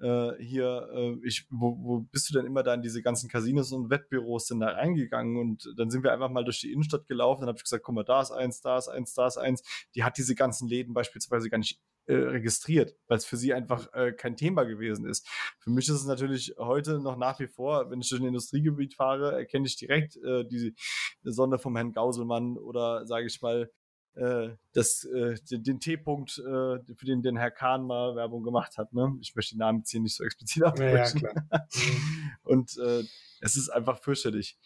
[0.03, 3.73] äh, hier, äh, ich, wo, wo bist du denn immer da in diese ganzen Casinos
[3.73, 7.43] und Wettbüros sind da reingegangen und dann sind wir einfach mal durch die Innenstadt gelaufen,
[7.43, 9.63] dann habe ich gesagt, guck mal, da ist eins, da ist eins, da ist eins.
[9.95, 13.93] Die hat diese ganzen Läden beispielsweise gar nicht äh, registriert, weil es für sie einfach
[13.95, 15.29] äh, kein Thema gewesen ist.
[15.61, 18.95] Für mich ist es natürlich heute noch nach wie vor, wenn ich durch ein Industriegebiet
[18.95, 20.75] fahre, erkenne ich direkt äh, die
[21.23, 23.71] Sonne vom Herrn Gauselmann oder sage ich mal
[24.15, 28.93] das, äh, den, T-Punkt, äh, für den den Herr Kahn mal Werbung gemacht hat.
[28.93, 29.17] Ne?
[29.21, 31.69] Ich möchte den Namen jetzt hier nicht so explizit ja, ja, klar.
[32.43, 33.05] Und äh,
[33.41, 34.59] es ist einfach fürchterlich.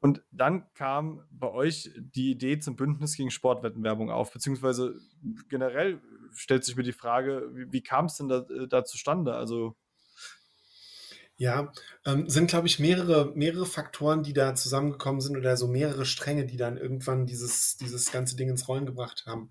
[0.00, 4.98] Und dann kam bei euch die Idee zum Bündnis gegen Sportwettenwerbung auf, beziehungsweise
[5.48, 6.00] generell
[6.32, 9.34] stellt sich mir die Frage, wie, wie kam es denn da, äh, da zustande?
[9.34, 9.76] Also
[11.38, 11.72] Ja,
[12.04, 16.44] ähm, sind, glaube ich, mehrere, mehrere Faktoren, die da zusammengekommen sind oder so mehrere Stränge,
[16.44, 19.50] die dann irgendwann dieses, dieses ganze Ding ins Rollen gebracht haben.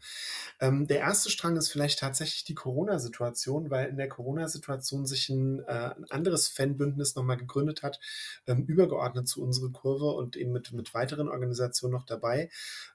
[0.59, 5.59] Ähm, der erste Strang ist vielleicht tatsächlich die Corona-Situation, weil in der Corona-Situation sich ein,
[5.61, 7.99] äh, ein anderes Fanbündnis nochmal gegründet hat,
[8.45, 12.51] ähm, übergeordnet zu unserer Kurve und eben mit, mit weiteren Organisationen noch dabei.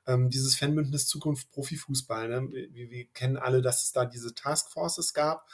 [0.06, 2.28] Ähm, dieses Fanbündnis Zukunft Profifußball.
[2.28, 2.48] Ne?
[2.70, 5.44] Wir, wir kennen alle, dass es da diese Taskforces gab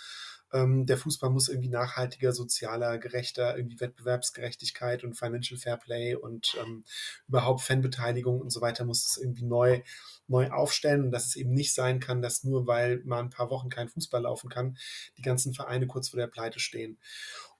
[0.53, 6.85] ähm, der Fußball muss irgendwie nachhaltiger, sozialer, gerechter, irgendwie Wettbewerbsgerechtigkeit und Financial Fairplay und ähm,
[7.29, 9.83] überhaupt Fanbeteiligung und so weiter muss es irgendwie neu,
[10.29, 13.51] neu aufstellen und dass es eben nicht sein kann, dass nur weil mal ein paar
[13.51, 14.77] Wochen kein Fußball laufen kann,
[15.17, 16.99] die ganzen Vereine kurz vor der Pleite stehen.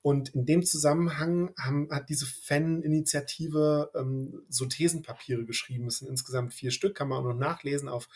[0.03, 5.87] Und in dem Zusammenhang haben, hat diese Fan-Initiative ähm, so Thesenpapiere geschrieben.
[5.87, 8.09] Es sind insgesamt vier Stück, kann man auch noch nachlesen auf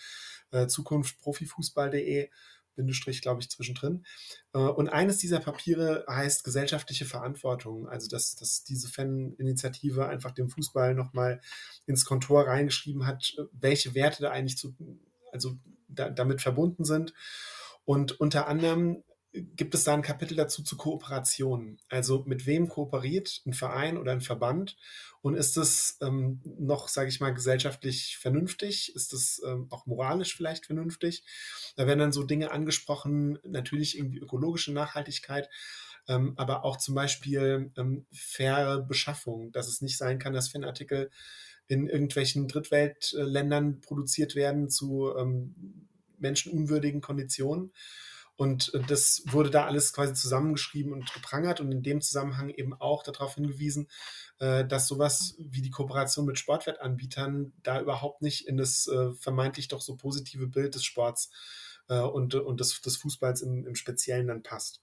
[0.50, 2.28] äh, zukunftprofifußball.de
[2.76, 4.04] Bindestrich, glaube ich, zwischendrin.
[4.52, 7.88] Äh, und eines dieser Papiere heißt gesellschaftliche Verantwortung.
[7.88, 11.40] Also, dass, dass diese Faninitiative einfach dem Fußball nochmal
[11.86, 14.76] ins Kontor reingeschrieben hat, welche Werte da eigentlich zu,
[15.32, 15.56] also
[15.88, 17.12] da, damit verbunden sind.
[17.84, 19.02] Und unter anderem
[19.56, 21.78] gibt es da ein Kapitel dazu zu Kooperation.
[21.88, 24.76] Also mit wem kooperiert ein Verein oder ein Verband
[25.22, 28.94] und ist es ähm, noch, sage ich mal, gesellschaftlich vernünftig?
[28.94, 31.24] Ist es ähm, auch moralisch vielleicht vernünftig?
[31.76, 35.48] Da werden dann so Dinge angesprochen, natürlich irgendwie ökologische Nachhaltigkeit,
[36.08, 41.10] ähm, aber auch zum Beispiel ähm, faire Beschaffung, dass es nicht sein kann, dass Fanartikel
[41.68, 47.72] in irgendwelchen Drittweltländern produziert werden zu ähm, menschenunwürdigen Konditionen
[48.36, 52.74] und äh, das wurde da alles quasi zusammengeschrieben und geprangert und in dem Zusammenhang eben
[52.74, 53.88] auch darauf hingewiesen,
[54.38, 59.68] äh, dass sowas wie die Kooperation mit Sportwettanbietern da überhaupt nicht in das äh, vermeintlich
[59.68, 61.30] doch so positive Bild des Sports
[61.88, 64.80] und, und des, des Fußballs im, im Speziellen dann passt.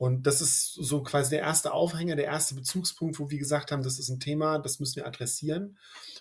[0.00, 3.82] Und das ist so quasi der erste Aufhänger, der erste Bezugspunkt, wo wir gesagt haben,
[3.82, 5.76] das ist ein Thema, das müssen wir adressieren.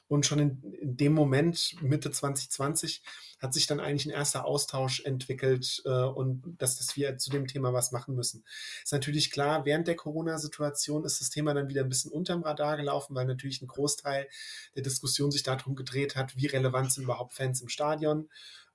[0.10, 3.02] Und schon in, in dem Moment, Mitte 2020,
[3.42, 7.48] hat sich dann eigentlich ein erster Austausch entwickelt äh, und dass, dass wir zu dem
[7.48, 8.44] Thema was machen müssen.
[8.84, 12.76] Ist natürlich klar, während der Corona-Situation ist das Thema dann wieder ein bisschen unterm Radar
[12.76, 14.28] gelaufen, weil natürlich ein Großteil
[14.76, 18.28] der Diskussion sich darum gedreht hat, wie relevant sind überhaupt Fans im Stadion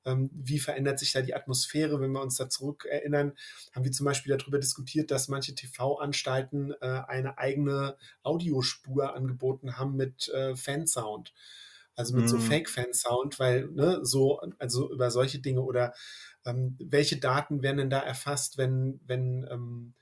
[0.04, 3.32] ähm, wie verändert sich da die Atmosphäre, wenn wir uns da zurückerinnern,
[3.72, 9.96] haben wir zum Beispiel darüber diskutiert, dass manche TV-Anstalten äh, eine eigene Audiospur angeboten haben
[9.96, 11.32] mit äh, Fansound.
[11.96, 12.28] Also mit mm.
[12.28, 12.42] so mhm.
[12.42, 15.94] Fake-Fan-Sound, weil, ne, so, also über solche Dinge oder
[16.44, 19.94] ähm, welche Daten werden denn da erfasst, wenn, wenn, ähm,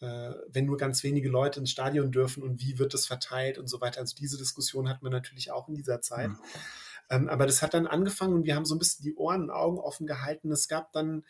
[0.00, 3.68] äh, wenn nur ganz wenige Leute ins Stadion dürfen und wie wird das verteilt und
[3.68, 4.00] so weiter.
[4.00, 6.30] Also diese Diskussion hat man natürlich auch in dieser Zeit.
[6.30, 6.38] Mm.
[7.10, 9.50] Ähm, aber das hat dann angefangen und wir haben so ein bisschen die Ohren und
[9.50, 10.50] Augen offen gehalten.
[10.50, 11.24] Es gab dann,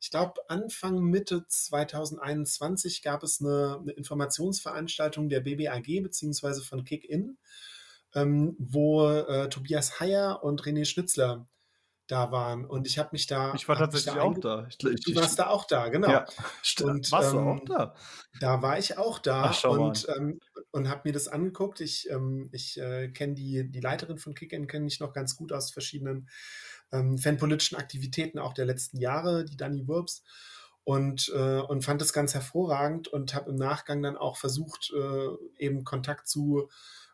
[0.00, 7.38] ich glaube, Anfang, Mitte 2021 gab es eine, eine Informationsveranstaltung der BBAG beziehungsweise von Kick-In,
[8.14, 11.46] ähm, wo äh, Tobias Heyer und René Schnitzler
[12.08, 12.64] da waren.
[12.64, 13.52] Und ich habe mich da.
[13.54, 14.66] Ich war tatsächlich da auch da.
[14.68, 16.10] Ich, ich, du warst da auch da, genau.
[16.10, 16.26] Ja,
[16.82, 17.94] und, warst ähm, du auch da?
[18.40, 21.80] Da war ich auch da Ach, und, ähm, und habe mir das angeguckt.
[21.80, 25.52] Ich, ähm, ich äh, kenne die, die Leiterin von Kicken, kenne ich noch ganz gut
[25.52, 26.28] aus verschiedenen
[26.92, 30.22] ähm, fanpolitischen Aktivitäten auch der letzten Jahre, die Dani Wurbs.
[30.84, 35.62] Und, äh, und fand es ganz hervorragend und habe im Nachgang dann auch versucht, äh,
[35.62, 36.70] eben Kontakt zu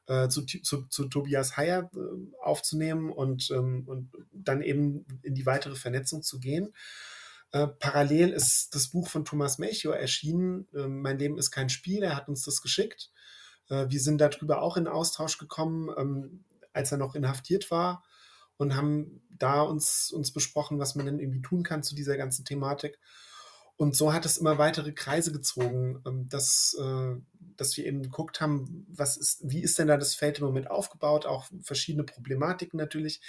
[0.07, 5.47] äh, zu, zu, zu, Tobias Heyer äh, aufzunehmen und, ähm, und dann eben in die
[5.47, 6.75] weitere Vernetzung zu gehen.
[7.53, 12.03] Äh, parallel ist das Buch von Thomas Melchior erschienen, ähm, Mein Leben ist kein Spiel,
[12.03, 13.11] er hat uns das geschickt.
[13.69, 18.03] Äh, wir sind darüber auch in Austausch gekommen, ähm, als er noch inhaftiert war
[18.57, 22.45] und haben da uns, uns besprochen, was man denn irgendwie tun kann zu dieser ganzen
[22.45, 22.99] Thematik.
[23.77, 27.17] Und so hat es immer weitere Kreise gezogen, ähm, dass, äh,
[27.57, 30.71] dass wir eben geguckt haben, was ist, wie ist denn da das Feld im Moment
[30.71, 33.21] aufgebaut, auch verschiedene Problematiken natürlich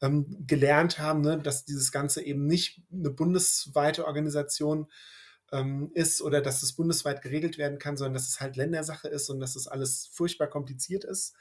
[0.00, 4.88] ähm, gelernt haben, ne, dass dieses Ganze eben nicht eine bundesweite Organisation
[5.52, 9.28] ähm, ist oder dass es bundesweit geregelt werden kann, sondern dass es halt Ländersache ist
[9.28, 11.34] und dass es alles furchtbar kompliziert ist.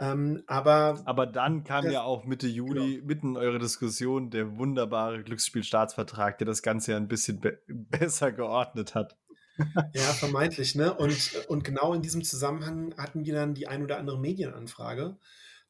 [0.00, 3.06] Ähm, aber, aber dann kam das, ja auch Mitte Juli, genau.
[3.06, 8.30] mitten in eure Diskussion, der wunderbare Glücksspielstaatsvertrag, der das Ganze ja ein bisschen be besser
[8.30, 9.16] geordnet hat.
[9.94, 10.94] ja, vermeintlich, ne?
[10.94, 15.16] Und, und genau in diesem Zusammenhang hatten wir dann die ein oder andere Medienanfrage,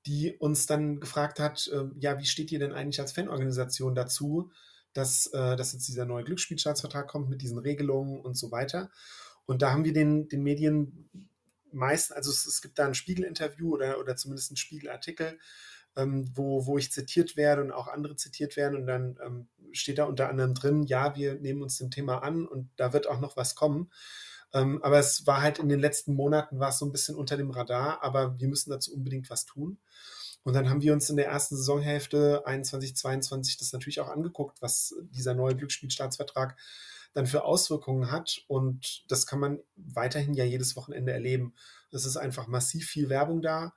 [0.05, 4.51] die uns dann gefragt hat, äh, ja, wie steht ihr denn eigentlich als Fanorganisation dazu,
[4.99, 8.91] dass, äh, dass jetzt dieser neue Glücksspielstaatsvertrag kommt mit diesen Regelungen und so weiter.
[9.47, 11.09] Und da haben wir den, den Medien
[11.71, 15.39] meisten, also es, es gibt da ein Spiegel-Interview oder, oder zumindest einen Spiegelartikel,
[15.97, 19.99] ähm, wo, wo ich zitiert werde und auch andere zitiert werden und dann ähm, steht
[19.99, 23.21] da unter anderem drin, ja, wir nehmen uns dem Thema an und da wird auch
[23.21, 23.91] noch was kommen.
[24.53, 27.37] Ähm, aber es war halt in den letzten Monaten war es so ein bisschen unter
[27.37, 29.79] dem Radar, aber wir müssen dazu unbedingt was tun.
[30.49, 34.63] Und dann haben wir uns in der ersten Saisonhälfte 21, 22 das natürlich auch angeguckt,
[34.63, 36.57] was dieser neue Glücksspielstaatsvertrag
[37.13, 38.41] dann für Auswirkungen hat.
[38.47, 41.53] Und das kann man weiterhin ja jedes Wochenende erleben.
[41.93, 43.75] Es ist einfach massiv viel Werbung da.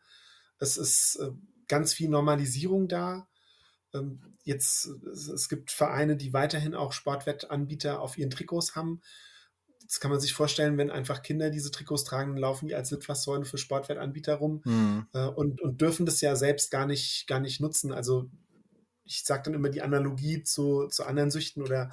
[0.59, 1.31] Es ist äh,
[1.67, 3.27] ganz viel Normalisierung da.
[3.93, 9.01] Ähm, jetzt, es gibt Vereine, die weiterhin auch Sportwettanbieter auf ihren Trikots haben.
[9.91, 13.43] Jetzt kann man sich vorstellen, wenn einfach Kinder diese Trikots tragen, laufen die als Litfaßsäule
[13.43, 15.05] für Sportwettanbieter rum mhm.
[15.11, 17.91] äh, und, und dürfen das ja selbst gar nicht, gar nicht nutzen.
[17.91, 18.29] Also
[19.03, 21.89] ich sage dann immer die Analogie zu, zu anderen Süchten oder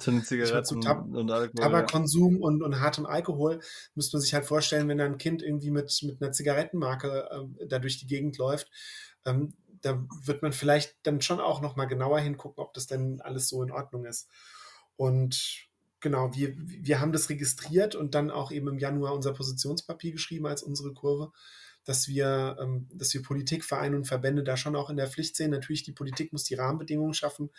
[0.63, 2.39] zu, zu Tab und Alkohol, Tabakkonsum ja.
[2.39, 3.59] und, und hartem Alkohol,
[3.95, 7.67] müsste man sich halt vorstellen, wenn da ein Kind irgendwie mit, mit einer Zigarettenmarke äh,
[7.67, 8.71] da durch die Gegend läuft,
[9.25, 13.19] ähm, da wird man vielleicht dann schon auch noch mal genauer hingucken, ob das denn
[13.19, 14.29] alles so in Ordnung ist.
[14.95, 15.68] Und
[15.99, 20.47] genau, wir, wir haben das registriert und dann auch eben im Januar unser Positionspapier geschrieben
[20.47, 21.31] als unsere Kurve,
[21.85, 25.35] dass wir, ähm, dass wir Politik, Vereine und Verbände da schon auch in der Pflicht
[25.35, 25.51] sehen.
[25.51, 27.49] Natürlich, die Politik muss die Rahmenbedingungen schaffen,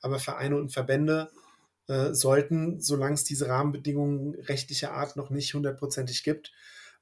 [0.00, 1.30] aber Vereine und Verbände
[1.88, 6.52] äh, sollten, solange es diese Rahmenbedingungen rechtlicher Art noch nicht hundertprozentig gibt,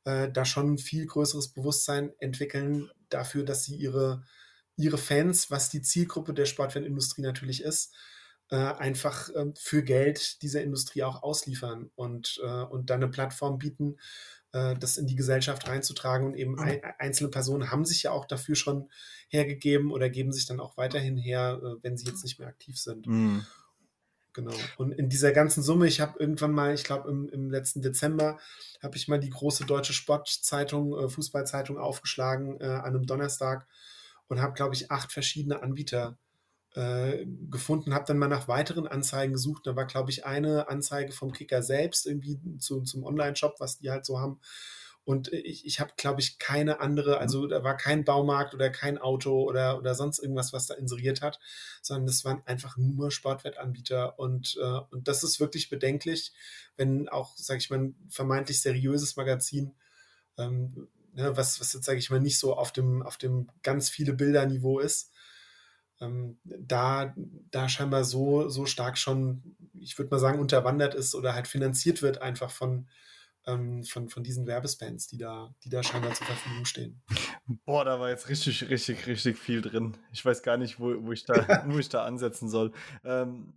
[0.04, 4.24] äh, da schon ein viel größeres Bewusstsein entwickeln dafür, dass sie ihre,
[4.76, 7.94] ihre Fans, was die Zielgruppe der Sportfanindustrie natürlich ist,
[8.50, 13.58] äh, einfach äh, für Geld dieser Industrie auch ausliefern und, äh, und dann eine Plattform
[13.58, 13.96] bieten,
[14.52, 16.26] äh, das in die Gesellschaft reinzutragen.
[16.26, 16.58] Und eben mhm.
[16.58, 18.90] ein, einzelne Personen haben sich ja auch dafür schon
[19.28, 22.78] hergegeben oder geben sich dann auch weiterhin her, äh, wenn sie jetzt nicht mehr aktiv
[22.78, 23.06] sind.
[23.06, 23.46] Mhm.
[24.34, 24.54] Genau.
[24.78, 28.40] Und in dieser ganzen Summe, ich habe irgendwann mal, ich glaube im, im, letzten Dezember,
[28.82, 33.68] habe ich mal die große deutsche Sportzeitung, Fußballzeitung aufgeschlagen an einem Donnerstag
[34.26, 36.18] und habe, glaube ich, acht verschiedene Anbieter
[36.74, 39.66] äh, gefunden, habe dann mal nach weiteren Anzeigen gesucht.
[39.66, 43.90] Da war, glaube ich, eine Anzeige vom Kicker selbst irgendwie zu, zum Online-Shop, was die
[43.90, 44.40] halt so haben.
[45.04, 47.18] Und ich, ich habe, glaube ich, keine andere, mhm.
[47.18, 51.20] also da war kein Baumarkt oder kein Auto oder, oder sonst irgendwas, was da inseriert
[51.20, 51.38] hat,
[51.82, 54.18] sondern das waren einfach nur Sportwettanbieter.
[54.18, 56.32] Und, äh, und das ist wirklich bedenklich,
[56.76, 59.74] wenn auch, sage ich mal, ein vermeintlich seriöses Magazin,
[60.38, 63.90] ähm, ne, was, was jetzt, sage ich mal, nicht so auf dem, auf dem ganz
[63.90, 65.10] viele Bilder-Niveau ist,
[66.00, 67.14] ähm, da,
[67.50, 72.02] da scheinbar so, so stark schon, ich würde mal sagen, unterwandert ist oder halt finanziert
[72.02, 72.88] wird einfach von,
[73.46, 77.02] ähm, von, von diesen Werbespans, die da, die da scheinbar zur Verfügung stehen.
[77.64, 79.96] Boah, da war jetzt richtig, richtig, richtig viel drin.
[80.12, 81.34] Ich weiß gar nicht, wo, wo, ich, da,
[81.68, 82.72] wo ich da ansetzen soll.
[83.04, 83.54] Ähm,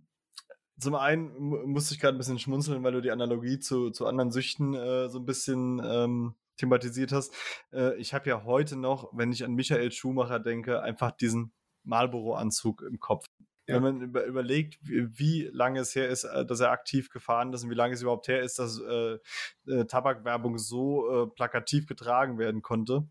[0.78, 4.30] zum einen musste ich gerade ein bisschen schmunzeln, weil du die Analogie zu, zu anderen
[4.30, 7.34] Süchten äh, so ein bisschen ähm, thematisiert hast.
[7.72, 11.52] Äh, ich habe ja heute noch, wenn ich an Michael Schumacher denke, einfach diesen
[11.88, 13.26] Marlboro-Anzug im Kopf.
[13.66, 13.74] Ja.
[13.76, 17.52] Wenn man über, überlegt, wie, wie, lange es her ist, äh, dass er aktiv gefahren
[17.52, 19.18] ist und wie lange es überhaupt her ist, dass äh,
[19.66, 23.06] äh, Tabakwerbung so äh, plakativ getragen werden konnte.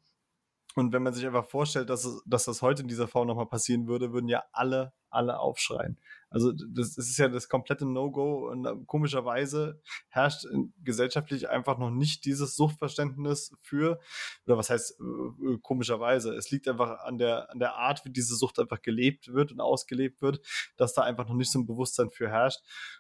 [0.76, 3.48] Und wenn man sich einfach vorstellt, dass, es, dass das heute in dieser Form nochmal
[3.48, 5.98] passieren würde, würden ja alle, alle aufschreien.
[6.30, 10.46] Also das, das ist ja das komplette No-Go und äh, komischerweise herrscht
[10.84, 14.00] gesellschaftlich einfach noch nicht dieses Suchtverständnis für,
[14.46, 18.10] oder was heißt äh, äh, komischerweise, es liegt einfach an der, an der Art, wie
[18.10, 20.42] diese Sucht einfach gelebt wird und ausgelebt wird,
[20.76, 22.60] dass da einfach noch nicht so ein Bewusstsein für herrscht.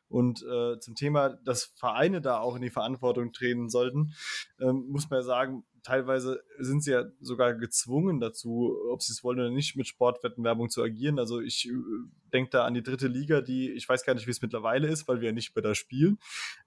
[0.09, 4.13] Und äh, zum Thema, dass Vereine da auch in die Verantwortung treten sollten,
[4.59, 9.23] ähm, muss man ja sagen, teilweise sind sie ja sogar gezwungen dazu, ob sie es
[9.23, 11.19] wollen oder nicht, mit Sportwettenwerbung zu agieren.
[11.19, 11.69] Also ich
[12.33, 15.07] denke da an die dritte Liga, die, ich weiß gar nicht, wie es mittlerweile ist,
[15.07, 16.19] weil wir ja nicht mehr da spielen.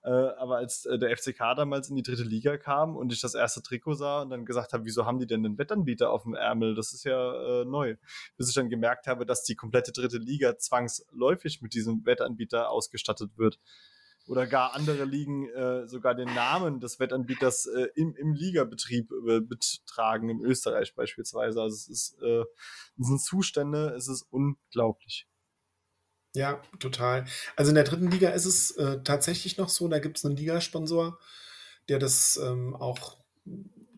[0.03, 3.35] Äh, aber als äh, der FCK damals in die dritte Liga kam und ich das
[3.35, 6.35] erste Trikot sah und dann gesagt habe, wieso haben die denn einen Wettanbieter auf dem
[6.35, 6.75] Ärmel?
[6.75, 7.97] Das ist ja äh, neu.
[8.37, 13.37] Bis ich dann gemerkt habe, dass die komplette dritte Liga zwangsläufig mit diesem Wettanbieter ausgestattet
[13.37, 13.59] wird
[14.31, 19.41] oder gar andere Ligen äh, sogar den Namen des Wettanbieters äh, im, im Ligabetrieb äh,
[19.41, 21.61] betragen, in Österreich beispielsweise.
[21.61, 22.45] Also es ist, äh,
[22.99, 25.27] es sind Zustände, es ist unglaublich.
[26.35, 27.25] Ja, total.
[27.57, 30.37] Also in der dritten Liga ist es äh, tatsächlich noch so, da gibt es einen
[30.37, 31.19] Ligasponsor,
[31.89, 33.17] der das ähm, auch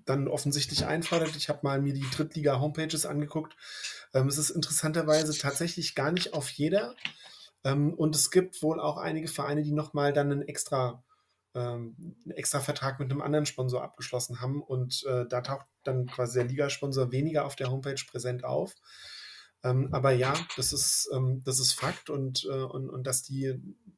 [0.06, 1.36] dann offensichtlich einfordert.
[1.36, 3.54] Ich habe mal mir die Drittliga-Homepages angeguckt.
[4.14, 6.94] Ähm, es ist interessanterweise tatsächlich gar nicht auf jeder.
[7.64, 11.04] Ähm, und es gibt wohl auch einige Vereine, die nochmal dann einen extra,
[11.54, 14.62] ähm, einen extra Vertrag mit einem anderen Sponsor abgeschlossen haben.
[14.62, 18.74] Und äh, da taucht dann quasi der Ligasponsor weniger auf der Homepage präsent auf.
[19.64, 23.54] Ähm, aber ja, das ist, ähm, das ist Fakt und, äh, und, und dass, die,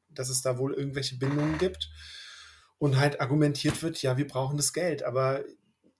[0.09, 1.89] dass es da wohl irgendwelche Bindungen gibt
[2.77, 5.03] und halt argumentiert wird, ja, wir brauchen das Geld.
[5.03, 5.43] Aber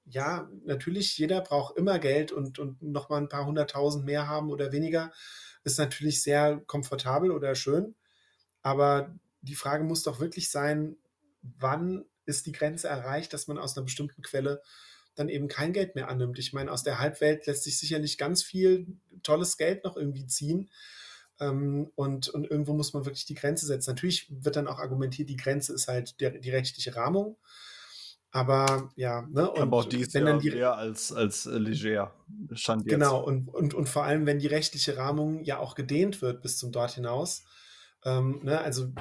[0.06, 4.72] ja, natürlich, jeder braucht immer Geld und, und nochmal ein paar hunderttausend mehr haben oder
[4.72, 5.12] weniger
[5.64, 7.96] ist natürlich sehr komfortabel oder schön.
[8.62, 10.96] Aber die Frage muss doch wirklich sein,
[11.42, 14.62] wann ist die Grenze erreicht, dass man aus einer bestimmten Quelle
[15.16, 16.38] dann eben kein Geld mehr annimmt.
[16.40, 18.88] Ich meine, aus der Halbwelt lässt sich sicherlich ganz viel
[19.24, 20.70] tolles Geld noch irgendwie ziehen.
[21.40, 23.90] Ähm, und, und irgendwo muss man wirklich die Grenze setzen.
[23.90, 27.38] Natürlich wird dann auch argumentiert, die Grenze ist halt der, die rechtliche Rahmung.
[28.32, 29.50] Aber ja, ne?
[29.50, 32.14] Und Aber auch die ist wenn ja dann die, mehr als, als äh, leger
[32.52, 32.92] stand jetzt.
[32.92, 36.58] Genau, und, und, und vor allem, wenn die rechtliche Rahmung ja auch gedehnt wird bis
[36.58, 37.46] zum dort hinaus.
[38.04, 38.60] Ähm, ne?
[38.60, 38.92] Also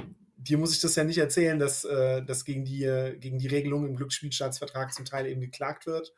[0.44, 3.86] dir muss ich das ja nicht erzählen, dass, äh, dass gegen, die, gegen die Regelung
[3.86, 6.12] im Glücksspielstaatsvertrag zum Teil eben geklagt wird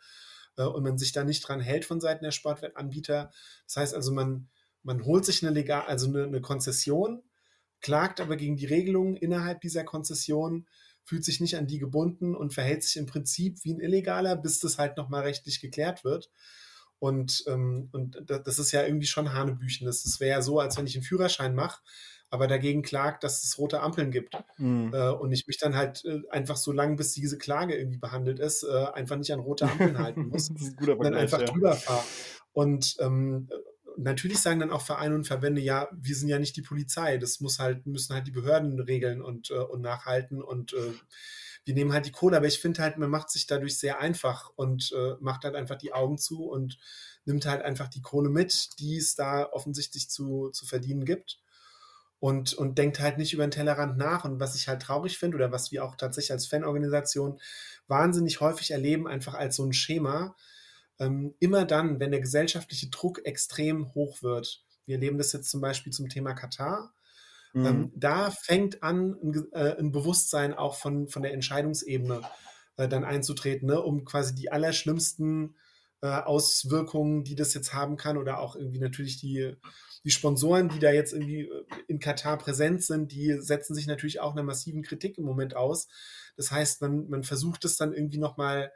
[0.57, 3.31] äh, und man sich da nicht dran hält von Seiten der Sportwettanbieter.
[3.67, 4.49] Das heißt also, man,
[4.83, 7.23] man holt sich eine legal, also eine, eine Konzession,
[7.81, 10.67] klagt aber gegen die Regelungen innerhalb dieser Konzession,
[11.05, 14.59] fühlt sich nicht an die gebunden und verhält sich im Prinzip wie ein Illegaler, bis
[14.59, 16.31] das halt nochmal rechtlich geklärt wird.
[16.99, 19.87] Und, ähm, und das ist ja irgendwie schon Hanebüchen.
[19.87, 21.81] Das wäre ja so, als wenn ich einen Führerschein mache
[22.31, 24.35] aber dagegen klagt, dass es rote Ampeln gibt.
[24.59, 24.93] Mhm.
[24.93, 28.39] Äh, und ich mich dann halt äh, einfach so lange, bis diese Klage irgendwie behandelt
[28.39, 30.49] ist, äh, einfach nicht an rote Ampeln halten muss.
[30.49, 31.47] das ist ein guter und dann einfach ja.
[31.47, 32.05] drüber fahre.
[32.53, 33.49] Und ähm,
[33.97, 37.41] natürlich sagen dann auch Vereine und Verbände, ja, wir sind ja nicht die Polizei, das
[37.41, 40.93] muss halt, müssen halt die Behörden regeln und, äh, und nachhalten und äh,
[41.65, 44.51] wir nehmen halt die Kohle, aber ich finde halt, man macht sich dadurch sehr einfach
[44.55, 46.79] und äh, macht halt einfach die Augen zu und
[47.25, 51.41] nimmt halt einfach die Kohle mit, die es da offensichtlich zu, zu verdienen gibt.
[52.19, 54.25] Und, und denkt halt nicht über den Tellerrand nach.
[54.25, 57.41] Und was ich halt traurig finde, oder was wir auch tatsächlich als Fanorganisation
[57.89, 60.35] wahnsinnig häufig erleben, einfach als so ein Schema,
[60.99, 65.61] ähm, immer dann, wenn der gesellschaftliche Druck extrem hoch wird, wir erleben das jetzt zum
[65.61, 66.95] Beispiel zum Thema Katar,
[67.57, 67.67] Mhm.
[67.67, 72.21] ähm, da fängt an, ein, äh, ein Bewusstsein auch von, von der Entscheidungsebene
[72.77, 75.57] äh, dann einzutreten, ne, um quasi die allerschlimmsten
[76.03, 79.55] äh, Auswirkungen, die das jetzt haben kann, oder auch irgendwie natürlich die,
[80.07, 84.21] die Sponsoren, die da jetzt irgendwie äh, in Katar präsent sind, die setzen sich natürlich
[84.21, 85.89] auch einer massiven Kritik im Moment aus.
[86.37, 88.71] Das heißt, man, man versucht es dann irgendwie nochmal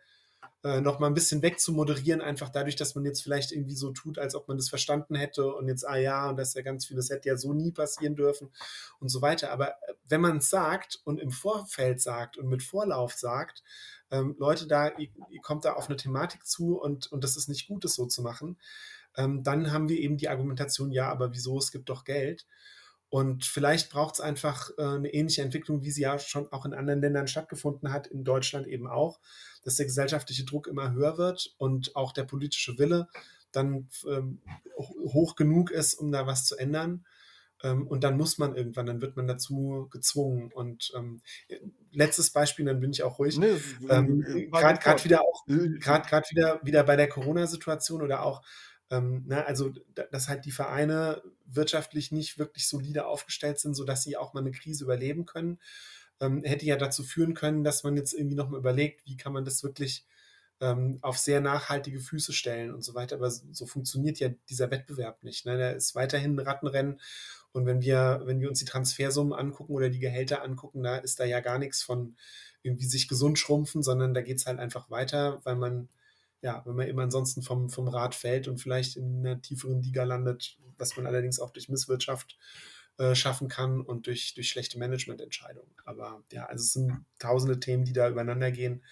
[0.65, 4.19] äh, noch mal ein bisschen wegzumoderieren, einfach dadurch, dass man jetzt vielleicht irgendwie so tut,
[4.19, 6.85] als ob man das verstanden hätte und jetzt, ah ja, und das ist ja ganz
[6.85, 8.51] viel, das hätte ja so nie passieren dürfen
[8.99, 9.53] und so weiter.
[9.53, 13.63] Aber äh, wenn man es sagt und im Vorfeld sagt und mit Vorlauf sagt,
[14.11, 17.49] ähm, Leute, da, ihr, ihr kommt da auf eine Thematik zu und, und das ist
[17.49, 18.59] nicht gut, das so zu machen,
[19.17, 22.47] ähm, dann haben wir eben die Argumentation, ja, aber wieso, es gibt doch Geld.
[23.09, 26.75] Und vielleicht braucht es einfach äh, eine ähnliche Entwicklung, wie sie ja schon auch in
[26.75, 29.19] anderen Ländern stattgefunden hat, in Deutschland eben auch,
[29.65, 33.09] dass der gesellschaftliche Druck immer höher wird und auch der politische Wille
[33.51, 34.41] dann ähm,
[34.77, 37.05] ho- hoch genug ist, um da was zu ändern.
[37.65, 40.53] Ähm, und dann muss man irgendwann, dann wird man dazu gezwungen.
[40.53, 41.21] Und ähm,
[41.91, 43.37] letztes Beispiel, dann bin ich auch ruhig.
[43.39, 43.57] Nee,
[43.89, 48.43] Ähm, äh, war Gerade wieder auch Äh, gerade wieder wieder bei der Corona-Situation oder auch
[48.91, 54.03] ähm, ne, also da- dass halt die Vereine wirtschaftlich nicht wirklich solide aufgestellt sind, sodass
[54.03, 55.59] sie auch mal eine Krise überleben können,
[56.21, 59.45] ähm, hätte ja dazu führen können, dass man jetzt irgendwie nochmal überlegt, wie kann man
[59.45, 60.07] das wirklich
[60.61, 63.17] ähm, auf sehr nachhaltige Füße stellen und so weiter.
[63.17, 65.47] Aber so, so funktioniert ja dieser Wettbewerb nicht.
[65.47, 65.57] Ne?
[65.57, 67.01] Der ist weiterhin ein Rattenrennen.
[67.53, 71.19] Und wenn wir, wenn wir uns die Transfersummen angucken oder die Gehälter angucken, da ist
[71.21, 72.17] da ja gar nichts von
[72.63, 75.89] irgendwie sich gesund schrumpfen, sondern da geht es halt einfach weiter, weil man,
[76.43, 80.05] ja, wenn man immer ansonsten vom, vom Rad fällt und vielleicht in einer tieferen Liga
[80.05, 82.39] landet, was man allerdings auch durch Misswirtschaft
[82.99, 85.75] äh, schaffen kann und durch, durch schlechte Managemententscheidungen.
[85.85, 88.85] Aber ja, also es sind tausende Themen, die da übereinander gehen.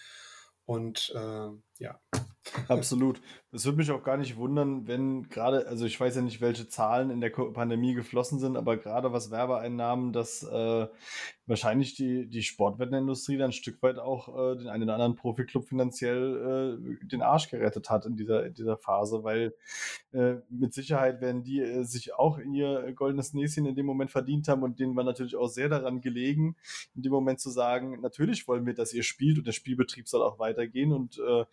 [0.65, 1.99] Und äh, ja,
[2.67, 3.21] Absolut.
[3.51, 6.67] Es würde mich auch gar nicht wundern, wenn gerade, also ich weiß ja nicht, welche
[6.67, 10.87] Zahlen in der Pandemie geflossen sind, aber gerade was Werbeeinnahmen, dass äh,
[11.47, 15.67] wahrscheinlich die, die Sportwettenindustrie dann ein Stück weit auch äh, den einen oder anderen Profiklub
[15.67, 19.55] finanziell äh, den Arsch gerettet hat in dieser, in dieser Phase, weil
[20.11, 24.11] äh, mit Sicherheit werden die äh, sich auch in ihr goldenes Näschen in dem Moment
[24.11, 26.55] verdient haben und denen war natürlich auch sehr daran gelegen,
[26.93, 30.21] in dem Moment zu sagen, natürlich wollen wir, dass ihr spielt und der Spielbetrieb soll
[30.21, 31.45] auch weitergehen und äh,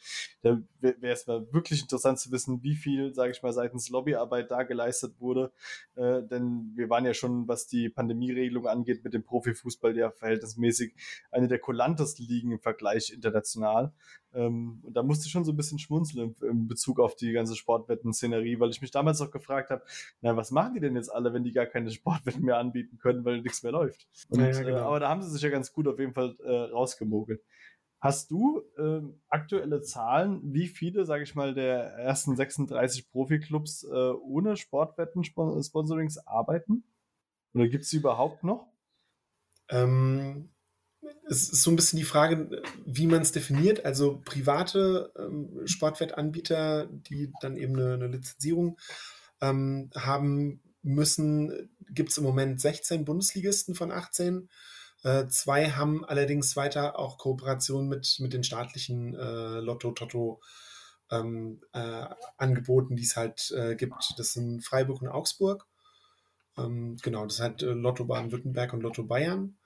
[0.43, 4.51] da wäre es mal wirklich interessant zu wissen, wie viel, sage ich mal, seitens Lobbyarbeit
[4.51, 5.53] da geleistet wurde.
[5.95, 10.95] Äh, denn wir waren ja schon, was die Pandemieregelung angeht, mit dem Profifußball ja verhältnismäßig
[11.31, 13.93] eine der kulantesten Ligen im Vergleich international.
[14.35, 17.33] Ähm, und da musste ich schon so ein bisschen schmunzeln in, in Bezug auf die
[17.33, 19.83] ganze Sportwetten-Szenerie, weil ich mich damals auch gefragt habe,
[20.21, 23.25] na, was machen die denn jetzt alle, wenn die gar keine Sportwetten mehr anbieten können,
[23.25, 24.07] weil nichts mehr läuft?
[24.29, 24.77] Und, Ja, ja, genau.
[24.77, 27.43] äh, aber da haben sie sich ja ganz gut auf jeden Fall äh, rausgemogelt.
[28.01, 34.11] Hast du ähm, aktuelle Zahlen, wie viele, sage ich mal, der ersten 36 Profiklubs äh,
[34.11, 36.85] ohne Sportwetten-Sponsorings arbeiten?
[37.55, 38.69] Oder gibt es sie überhaupt noch?
[39.71, 40.51] Ähm,
[41.29, 43.85] es ist so ein bisschen die Frage, wie man es definiert.
[43.85, 48.79] Also private ähm, Sportwettanbieter, die dann eben eine, eine Lizenzierung
[49.41, 54.49] ähm, haben müssen, gibt es im Moment 16 Bundesligisten von 18.
[55.03, 60.41] Äh, zwei haben allerdings weiter auch Kooperationen mit, mit den staatlichen äh, Lotto, Toto
[61.11, 63.95] ähm, äh, Angeboten, die es halt gibt.
[64.17, 65.67] Das sind Freiburg und Augsburg.
[66.59, 69.57] Ähm, genau, das ist halt Lotto Baden-Württemberg und Lotto Bayern.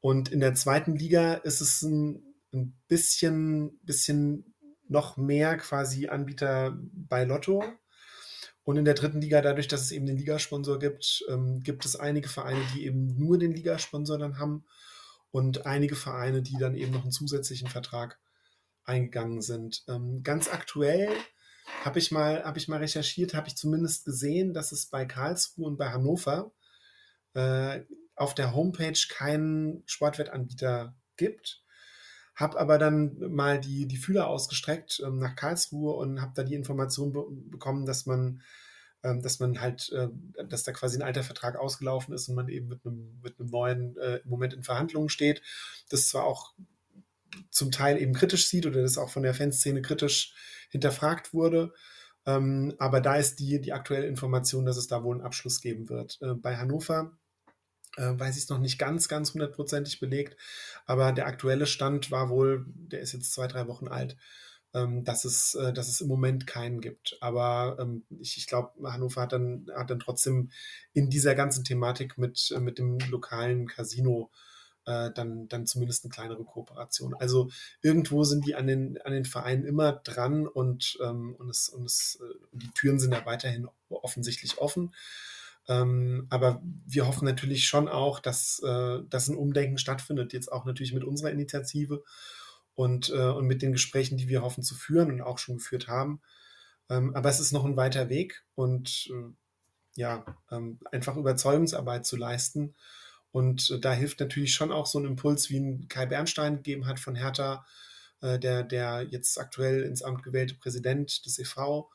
[0.00, 4.54] Und in der zweiten Liga ist es ein, ein bisschen, bisschen
[4.88, 7.62] noch mehr quasi Anbieter bei Lotto.
[8.64, 11.96] Und in der dritten Liga, dadurch, dass es eben den Ligasponsor gibt, ähm, gibt es
[11.96, 14.64] einige Vereine, die eben nur den Ligasponsor dann haben
[15.30, 18.18] und einige Vereine, die dann eben noch einen zusätzlichen Vertrag
[18.84, 19.84] eingegangen sind.
[19.88, 21.08] Ähm, ganz aktuell
[21.84, 25.66] habe ich mal, habe ich mal recherchiert, habe ich zumindest gesehen, dass es bei Karlsruhe
[25.66, 26.52] und bei Hannover
[27.34, 27.80] äh,
[28.16, 31.62] auf der Homepage keinen Sportwettanbieter gibt.
[32.40, 36.54] Habe aber dann mal die, die Fühler ausgestreckt ähm, nach Karlsruhe und habe da die
[36.54, 38.42] Information be bekommen, dass man
[39.02, 40.08] ähm, dass man halt, äh,
[40.46, 43.96] dass da quasi ein alter Vertrag ausgelaufen ist und man eben mit einem, mit neuen
[43.96, 45.42] äh, Moment in Verhandlungen steht.
[45.88, 46.54] Das zwar auch
[47.50, 50.34] zum Teil eben kritisch sieht oder das auch von der Fanszene kritisch
[50.70, 51.72] hinterfragt wurde.
[52.26, 55.88] Ähm, aber da ist die, die aktuelle Information, dass es da wohl einen Abschluss geben
[55.88, 56.18] wird.
[56.20, 57.18] Äh, bei Hannover
[57.96, 60.36] äh, weiß ich es noch nicht ganz, ganz hundertprozentig belegt,
[60.86, 64.16] aber der aktuelle Stand war wohl, der ist jetzt zwei, drei Wochen alt,
[64.74, 67.16] ähm, dass, es, äh, dass es im Moment keinen gibt.
[67.20, 70.50] Aber ähm, ich, ich glaube, Hannover hat dann, hat dann trotzdem
[70.92, 74.30] in dieser ganzen Thematik mit, äh, mit dem lokalen Casino
[74.86, 77.14] äh, dann, dann zumindest eine kleinere Kooperation.
[77.14, 77.50] Also
[77.82, 81.84] irgendwo sind die an den, an den Vereinen immer dran und, ähm, und, es, und
[81.84, 84.94] es, äh, die Türen sind ja weiterhin offensichtlich offen.
[85.68, 90.64] Ähm, aber wir hoffen natürlich schon auch, dass, äh, dass ein Umdenken stattfindet, jetzt auch
[90.64, 92.02] natürlich mit unserer Initiative
[92.74, 95.88] und, äh, und mit den Gesprächen, die wir hoffen zu führen und auch schon geführt
[95.88, 96.20] haben.
[96.88, 99.32] Ähm, aber es ist noch ein weiter Weg und äh,
[99.96, 102.74] ja, ähm, einfach Überzeugungsarbeit zu leisten.
[103.32, 106.86] Und äh, da hilft natürlich schon auch so ein Impuls, wie ein Kai Bernstein gegeben
[106.86, 107.64] hat von Hertha,
[108.22, 111.88] äh, der, der jetzt aktuell ins Amt gewählte Präsident des EV,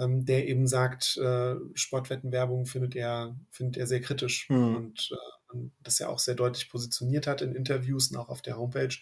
[0.00, 4.76] ähm, der eben sagt, äh, Sportwettenwerbung findet er, findet er sehr kritisch mhm.
[4.76, 8.56] und, äh, das ja auch sehr deutlich positioniert hat in Interviews und auch auf der
[8.56, 8.96] Homepage.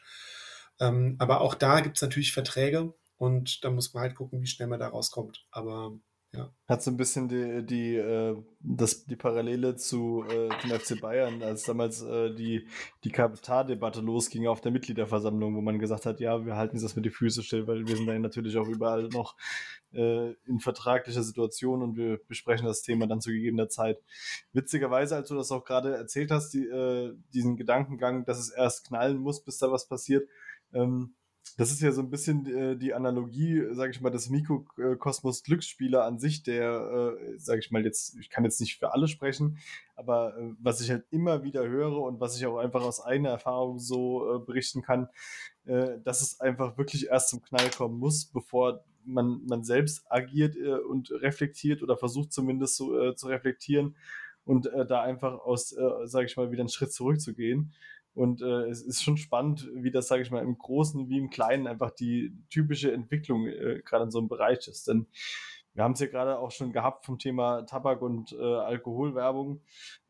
[0.81, 4.47] Ähm, aber auch da gibt es natürlich Verträge und da muss man halt gucken, wie
[4.47, 5.47] schnell man da rauskommt.
[5.51, 5.99] Aber
[6.35, 6.53] ja.
[6.67, 11.43] Hat so ein bisschen die, die, äh, das, die Parallele zu äh, dem FC Bayern,
[11.43, 12.69] als damals äh, die,
[13.05, 17.07] die Kapitaldebatte losging auf der Mitgliederversammlung, wo man gesagt hat, ja, wir halten das mit
[17.07, 19.37] die Füße still, weil wir sind dann natürlich auch überall noch
[19.95, 23.99] äh, in vertraglicher Situation und wir besprechen das Thema dann zu gegebener Zeit.
[24.53, 28.87] Witzigerweise, als du das auch gerade erzählt hast, die, äh, diesen Gedankengang, dass es erst
[28.87, 30.29] knallen muss, bis da was passiert,
[30.75, 31.15] ähm,
[31.57, 36.05] das ist ja so ein bisschen äh, die Analogie, sage ich mal, des Mikrokosmos Glücksspieler
[36.05, 39.59] an sich, der, äh, sage ich mal, jetzt, ich kann jetzt nicht für alle sprechen,
[39.97, 43.31] aber äh, was ich halt immer wieder höre und was ich auch einfach aus eigener
[43.31, 45.09] Erfahrung so äh, berichten kann,
[45.67, 50.57] äh, dass es einfach wirklich erst zum Knall kommen muss, bevor man, man selbst agiert
[50.57, 53.97] äh, und reflektiert oder versucht zumindest so, äh, zu reflektieren
[54.45, 57.73] und äh, da einfach aus, äh, sage ich mal, wieder einen Schritt zurückzugehen.
[58.19, 61.31] Und äh, es ist schon spannend, wie das, sage ich mal, im Großen wie im
[61.31, 64.89] Kleinen einfach die typische Entwicklung äh, gerade in so einem Bereich ist.
[64.89, 65.07] Denn
[65.79, 69.61] wir haben es ja gerade auch schon gehabt vom Thema Tabak- und äh, Alkoholwerbung,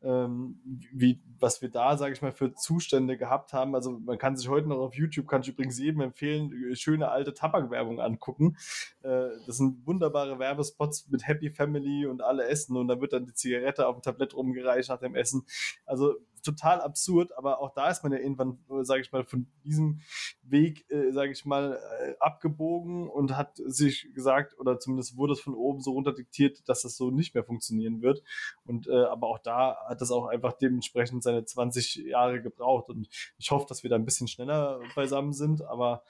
[0.01, 0.59] ähm,
[0.91, 3.75] wie, was wir da, sage ich mal, für Zustände gehabt haben.
[3.75, 7.35] Also man kann sich heute noch auf YouTube, kann ich übrigens jedem empfehlen, schöne alte
[7.35, 8.57] Tabakwerbung angucken.
[9.03, 13.27] Äh, das sind wunderbare Werbespots mit Happy Family und alle essen und da wird dann
[13.27, 15.45] die Zigarette auf dem Tablett rumgereicht nach dem Essen.
[15.85, 19.47] Also total absurd, aber auch da ist man ja irgendwann, äh, sage ich mal, von
[19.63, 20.01] diesem
[20.41, 25.39] Weg, äh, sage ich mal, äh, abgebogen und hat sich gesagt, oder zumindest wurde es
[25.39, 28.23] von oben so runter diktiert, dass das so nicht mehr funktionieren wird.
[28.65, 32.89] Und äh, aber auch da hat das auch einfach dementsprechend seine 20 Jahre gebraucht.
[32.89, 36.03] Und ich hoffe, dass wir da ein bisschen schneller beisammen sind, aber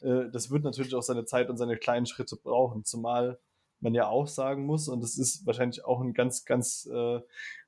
[0.00, 3.38] äh, das wird natürlich auch seine Zeit und seine kleinen Schritte brauchen, zumal
[3.84, 7.20] man ja auch sagen muss, und das ist wahrscheinlich auch ein ganz, ganz äh,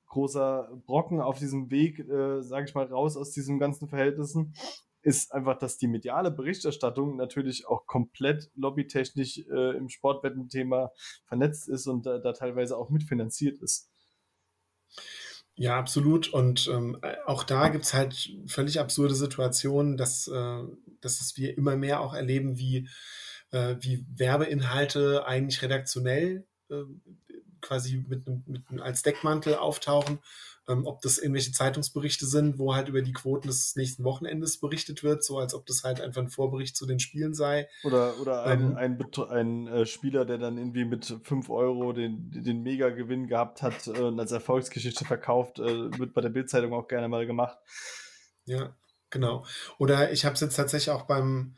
[0.07, 4.55] großer Brocken auf diesem Weg, äh, sage ich mal, raus aus diesen ganzen Verhältnissen,
[5.03, 10.91] ist einfach, dass die mediale Berichterstattung natürlich auch komplett lobbytechnisch äh, im Sportwettenthema
[11.27, 13.89] vernetzt ist und da, da teilweise auch mitfinanziert ist.
[15.55, 16.29] Ja, absolut.
[16.29, 20.63] Und ähm, auch da gibt es halt völlig absurde Situationen, dass, äh,
[21.01, 22.89] dass wir immer mehr auch erleben, wie,
[23.53, 26.83] äh, wie Werbeinhalte eigentlich redaktionell äh,
[27.67, 30.21] quasi mit, mit, als Deckmantel auftauchen.
[30.69, 35.05] Ähm, ob das irgendwelche Zeitungsberichte sind, wo halt über die Quoten des nächsten Wochenendes berichtet
[35.05, 37.69] wird, so als ob das halt einfach ein Vorbericht zu den Spielen sei.
[37.85, 38.99] Oder, oder ein, ähm, ein,
[39.31, 44.01] ein, äh, Spieler, der dann irgendwie mit 5 Euro den, den Mega-Gewinn gehabt hat äh,
[44.01, 47.59] und als Erfolgsgeschichte verkauft, äh, wird bei der Bildzeitung auch gerne mal gemacht.
[48.45, 48.75] Ja,
[49.11, 49.45] genau.
[49.79, 51.55] Oder ich habe es jetzt tatsächlich auch beim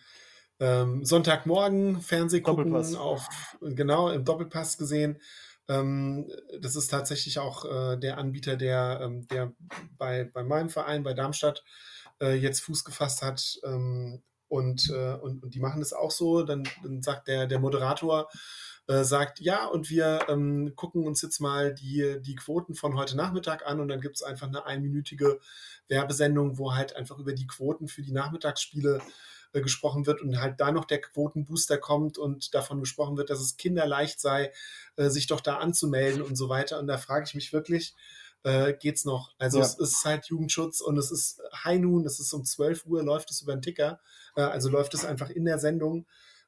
[0.61, 5.19] ähm, Sonntagmorgen Fernsehgucken auf, genau, im Doppelpass gesehen
[5.69, 9.53] das ist tatsächlich auch äh, der Anbieter, der, ähm, der
[9.99, 11.62] bei, bei meinem Verein, bei Darmstadt,
[12.21, 13.59] äh, jetzt Fuß gefasst hat.
[13.64, 16.43] Ähm, und, äh, und, und die machen das auch so.
[16.43, 18.31] Dann, dann sagt der, der Moderator,
[18.89, 23.16] äh, sagt, ja, und wir ähm, gucken uns jetzt mal die, die Quoten von heute
[23.16, 25.39] Nachmittag an und dann gibt es einfach eine einminütige
[25.89, 29.03] Werbesendung, wo halt einfach über die Quoten für die Nachmittagsspiele
[29.53, 33.41] äh, gesprochen wird und halt da noch der Quotenbooster kommt und davon gesprochen wird, dass
[33.41, 34.53] es kinderleicht sei,
[34.97, 36.79] äh, sich doch da anzumelden und so weiter.
[36.79, 37.95] Und da frage ich mich wirklich,
[38.45, 39.33] äh, geht's noch?
[39.39, 39.65] Also ja.
[39.65, 43.31] es ist halt Jugendschutz und es ist High Noon, es ist um 12 Uhr, läuft
[43.31, 44.01] es über den Ticker,
[44.35, 46.07] also läuft es einfach in der Sendung.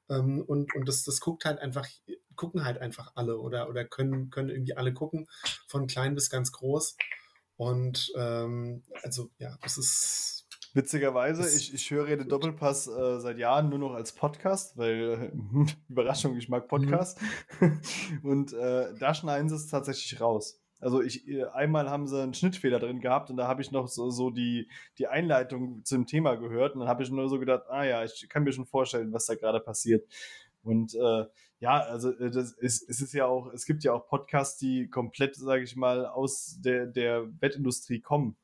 [0.09, 1.87] Ähm, und und das, das guckt halt einfach
[2.41, 5.29] gucken halt einfach alle oder, oder können, können irgendwie alle gucken,
[5.67, 6.97] von klein bis ganz groß.
[7.57, 10.39] Und ähm, also ja, es ist
[10.73, 15.66] Witzigerweise, ich, ich höre den Doppelpass äh, seit Jahren nur noch als Podcast, weil, äh,
[15.89, 17.21] Überraschung, ich mag Podcasts.
[17.61, 17.81] Mhm.
[18.23, 20.61] Und äh, da schneiden sie es tatsächlich raus.
[20.81, 23.87] Also ich, äh, einmal haben sie einen Schnittfehler drin gehabt und da habe ich noch
[23.87, 27.64] so, so die, die Einleitung zum Thema gehört und dann habe ich nur so gedacht,
[27.68, 30.09] ah ja, ich kann mir schon vorstellen, was da gerade passiert.
[30.62, 31.27] Und äh,
[31.59, 34.89] ja, also äh, das ist, es ist ja auch, es gibt ja auch Podcasts, die
[34.89, 38.37] komplett, sage ich mal, aus der, der Wettindustrie kommen.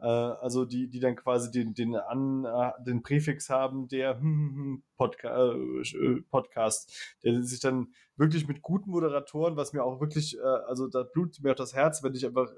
[0.00, 4.20] Äh, also die, die dann quasi den, den, An, äh, den Präfix haben, der
[4.96, 10.86] Podca äh, Podcast, der sich dann wirklich mit guten Moderatoren, was mir auch wirklich, also
[10.86, 12.48] da blutet mir auch das Herz, wenn ich einfach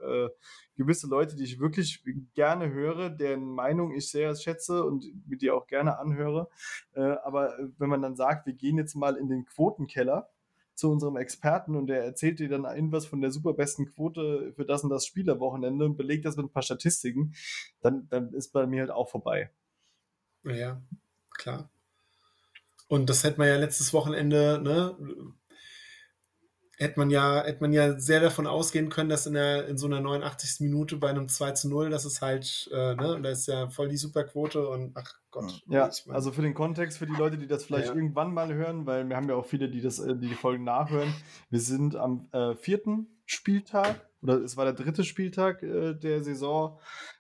[0.77, 5.51] gewisse Leute, die ich wirklich gerne höre, deren Meinung ich sehr schätze und mit die
[5.51, 6.51] auch gerne anhöre,
[6.93, 10.29] aber wenn man dann sagt, wir gehen jetzt mal in den Quotenkeller,
[10.77, 14.65] zu unserem Experten und der erzählt dir dann irgendwas von der super besten Quote für
[14.65, 17.35] das und das Spielerwochenende und belegt das mit ein paar Statistiken,
[17.81, 19.51] dann, dann ist bei mir halt auch vorbei.
[20.45, 20.81] Ja,
[21.37, 21.71] klar.
[22.89, 24.97] Und das hätte man ja letztes Wochenende, ne,
[26.77, 29.87] hätte man ja, hätte man ja sehr davon ausgehen können, dass in, der, in so
[29.87, 30.61] einer 89.
[30.61, 33.89] Minute bei einem 2 zu 0, das ist halt, äh, ne, da ist ja voll
[33.89, 35.63] die Superquote und ach Gott.
[35.69, 37.95] Ja, ich mein, also für den Kontext, für die Leute, die das vielleicht ja.
[37.95, 40.65] irgendwann mal hören, weil wir haben ja auch viele, die das, äh, die, die Folgen
[40.65, 41.13] nachhören.
[41.51, 46.79] Wir sind am äh, vierten Spieltag oder es war der dritte Spieltag äh, der Saison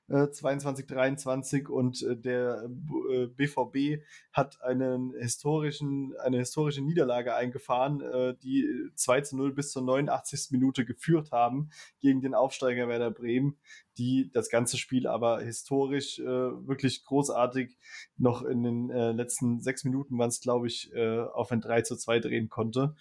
[0.09, 2.69] äh, 22, 23 und äh, der
[3.11, 4.03] äh, BVB
[4.33, 10.49] hat einen historischen, eine historische Niederlage eingefahren, äh, die 2 zu 0 bis zur 89.
[10.51, 13.59] Minute geführt haben gegen den Aufsteiger Werder Bremen,
[13.99, 17.77] die das ganze Spiel aber historisch äh, wirklich großartig
[18.17, 21.83] noch in den äh, letzten sechs Minuten waren es, glaube ich, äh, auf ein 3
[21.83, 22.95] zu 2 drehen konnte.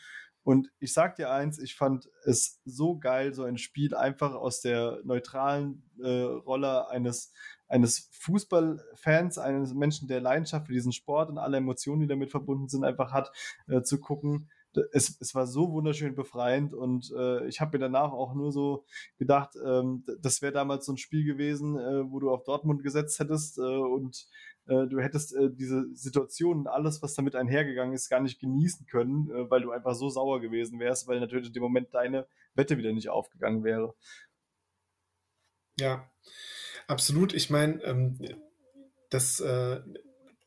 [0.46, 4.62] Und ich sag dir eins, ich fand es so geil, so ein Spiel einfach aus
[4.62, 7.34] der neutralen äh, Rolle eines,
[7.68, 12.70] eines Fußballfans, eines Menschen, der Leidenschaft für diesen Sport und alle Emotionen, die damit verbunden
[12.70, 13.32] sind, einfach hat,
[13.68, 14.52] äh, zu gucken.
[14.92, 18.86] Es, es war so wunderschön befreiend und äh, ich habe mir danach auch nur so
[19.18, 23.20] gedacht, ähm, das wäre damals so ein Spiel gewesen, äh, wo du auf Dortmund gesetzt
[23.20, 24.28] hättest äh, und
[24.68, 28.86] äh, du hättest äh, diese Situation und alles, was damit einhergegangen ist, gar nicht genießen
[28.88, 32.28] können, äh, weil du einfach so sauer gewesen wärst, weil natürlich in dem Moment deine
[32.56, 33.94] Wette wieder nicht aufgegangen wäre.
[35.80, 36.10] Ja,
[36.88, 37.34] absolut.
[37.34, 38.18] Ich meine, ähm,
[39.10, 39.82] das, äh,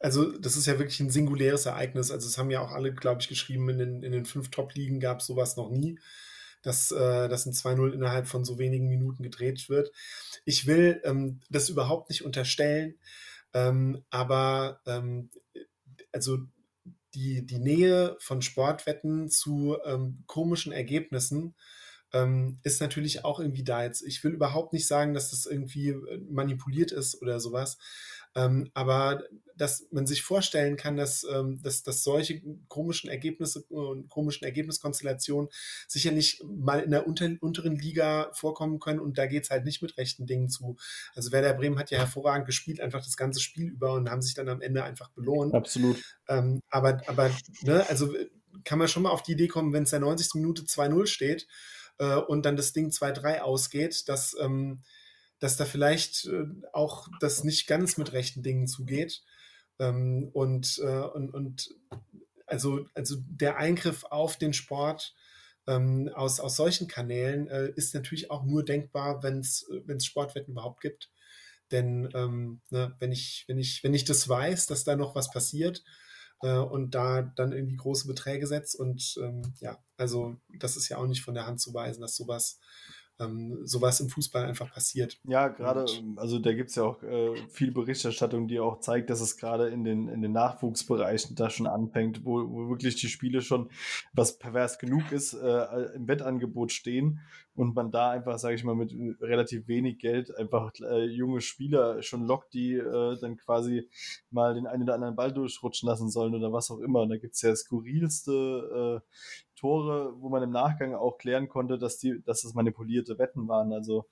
[0.00, 2.10] also das ist ja wirklich ein singuläres Ereignis.
[2.10, 5.00] Also es haben ja auch alle, glaube ich, geschrieben, in den, in den fünf Top-Ligen
[5.00, 5.98] gab es sowas noch nie,
[6.62, 9.90] dass, äh, dass ein 2-0 innerhalb von so wenigen Minuten gedreht wird.
[10.44, 12.94] Ich will ähm, das überhaupt nicht unterstellen,
[13.54, 15.30] ähm, aber ähm,
[16.12, 16.38] also
[17.14, 21.54] die, die Nähe von Sportwetten zu ähm, komischen Ergebnissen
[22.12, 24.02] ähm, ist natürlich auch irgendwie da jetzt.
[24.02, 27.78] Ich will überhaupt nicht sagen, dass das irgendwie äh, manipuliert ist oder sowas.
[28.34, 29.24] Ähm, aber
[29.56, 35.50] dass man sich vorstellen kann, dass, ähm, dass, dass solche komischen Ergebnisse und komischen Ergebniskonstellationen
[35.88, 39.82] sicherlich mal in der unter, unteren Liga vorkommen können und da geht es halt nicht
[39.82, 40.76] mit rechten Dingen zu.
[41.14, 44.34] Also Werder Bremen hat ja hervorragend gespielt, einfach das ganze Spiel über und haben sich
[44.34, 45.54] dann am Ende einfach belohnt.
[45.54, 46.00] Absolut.
[46.28, 47.30] Ähm, aber, aber
[47.62, 48.14] ne, also
[48.64, 50.34] kann man schon mal auf die Idee kommen, wenn es der 90.
[50.34, 51.48] Minute 2-0 steht
[51.98, 54.82] äh, und dann das Ding 2-3 ausgeht, dass ähm,
[55.38, 59.22] dass da vielleicht äh, auch das nicht ganz mit rechten Dingen zugeht.
[59.78, 61.74] Ähm, und, äh, und, und
[62.46, 65.14] also, also der Eingriff auf den Sport
[65.66, 69.66] ähm, aus, aus solchen Kanälen äh, ist natürlich auch nur denkbar, wenn es
[70.04, 71.10] Sportwetten überhaupt gibt.
[71.70, 75.30] Denn ähm, ne, wenn, ich, wenn, ich, wenn ich das weiß, dass da noch was
[75.30, 75.84] passiert
[76.42, 80.98] äh, und da dann irgendwie große Beträge setzt und ähm, ja, also das ist ja
[80.98, 82.60] auch nicht von der Hand zu weisen, dass sowas
[83.20, 85.18] ähm, sowas im Fußball einfach passiert.
[85.24, 89.20] Ja, gerade, also da gibt es ja auch äh, viel Berichterstattung, die auch zeigt, dass
[89.20, 93.42] es gerade in den, in den Nachwuchsbereichen da schon anfängt, wo, wo wirklich die Spiele
[93.42, 93.70] schon,
[94.12, 97.20] was pervers genug ist, äh, im Wettangebot stehen
[97.58, 102.02] und man da einfach, sage ich mal, mit relativ wenig Geld einfach äh, junge Spieler
[102.02, 103.88] schon lockt, die äh, dann quasi
[104.30, 107.02] mal den einen oder anderen Ball durchrutschen lassen sollen oder was auch immer.
[107.02, 109.08] Und da gibt es ja skurrilste äh,
[109.58, 113.72] Tore, wo man im Nachgang auch klären konnte, dass die, dass das manipulierte Wetten waren.
[113.72, 114.06] Also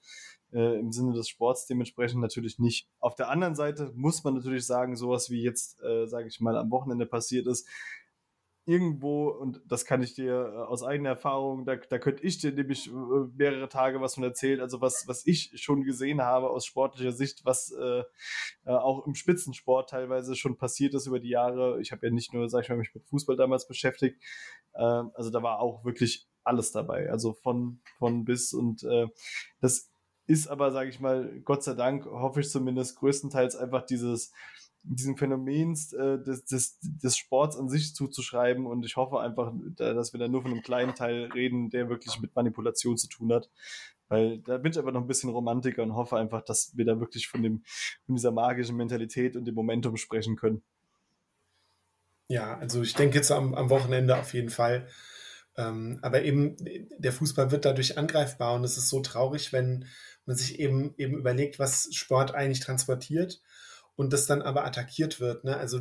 [0.53, 2.89] äh, im Sinne des Sports dementsprechend natürlich nicht.
[3.01, 6.57] Auf der anderen Seite muss man natürlich sagen, sowas wie jetzt, äh, sage ich mal,
[6.57, 7.69] am Wochenende passiert ist,
[8.67, 12.53] irgendwo, und das kann ich dir äh, aus eigener Erfahrung, da, da könnte ich dir
[12.53, 12.93] nämlich äh,
[13.37, 17.45] mehrere Tage was von erzählen, also was, was ich schon gesehen habe aus sportlicher Sicht,
[17.45, 18.03] was äh,
[18.65, 21.81] äh, auch im Spitzensport teilweise schon passiert ist über die Jahre.
[21.81, 24.21] Ich habe ja nicht nur, sag ich mal, mich mit Fußball damals beschäftigt,
[24.75, 29.07] äh, also da war auch wirklich alles dabei, also von, von bis und äh,
[29.61, 29.93] das
[30.27, 34.33] ist aber, sage ich mal, Gott sei Dank, hoffe ich zumindest größtenteils einfach dieses
[34.89, 38.67] diesem Phänomen äh, des, des, des Sports an sich zuzuschreiben.
[38.67, 42.21] Und ich hoffe einfach, dass wir da nur von einem kleinen Teil reden, der wirklich
[42.21, 43.51] mit Manipulation zu tun hat.
[44.09, 47.01] Weil da bin ich einfach noch ein bisschen Romantiker und hoffe einfach, dass wir da
[47.01, 47.65] wirklich von, dem,
[48.05, 50.63] von dieser magischen Mentalität und dem Momentum sprechen können.
[52.29, 54.89] Ja, also ich denke jetzt am, am Wochenende auf jeden Fall.
[55.57, 56.57] Ähm, aber eben
[56.99, 59.87] der Fußball wird dadurch angreifbar und es ist so traurig, wenn
[60.27, 63.41] man sich eben eben überlegt, was Sport eigentlich transportiert
[63.97, 65.45] und das dann aber attackiert wird.
[65.45, 65.57] Ne?
[65.57, 65.81] Also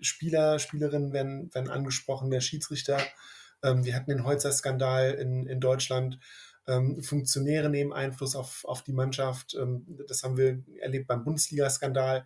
[0.00, 2.98] Spieler, Spielerinnen werden, werden angesprochen, der Schiedsrichter.
[3.62, 6.18] Ähm, wir hatten den Holzer-Skandal in, in Deutschland.
[6.68, 9.54] Ähm, Funktionäre nehmen Einfluss auf, auf die Mannschaft.
[9.54, 12.24] Ähm, das haben wir erlebt beim Bundesliga-Skandal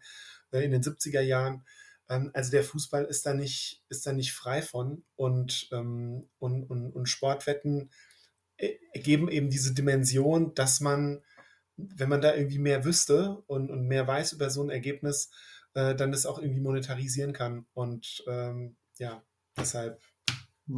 [0.52, 1.64] äh, in den 70er Jahren.
[2.08, 5.04] Ähm, also der Fußball ist da nicht, ist da nicht frei von.
[5.16, 7.90] Und, ähm, und, und, und Sportwetten
[8.58, 11.22] äh, eben diese Dimension, dass man
[11.96, 15.30] wenn man da irgendwie mehr wüsste und, und mehr weiß über so ein Ergebnis,
[15.74, 17.66] äh, dann das auch irgendwie monetarisieren kann.
[17.72, 19.22] Und ähm, ja,
[19.56, 20.00] deshalb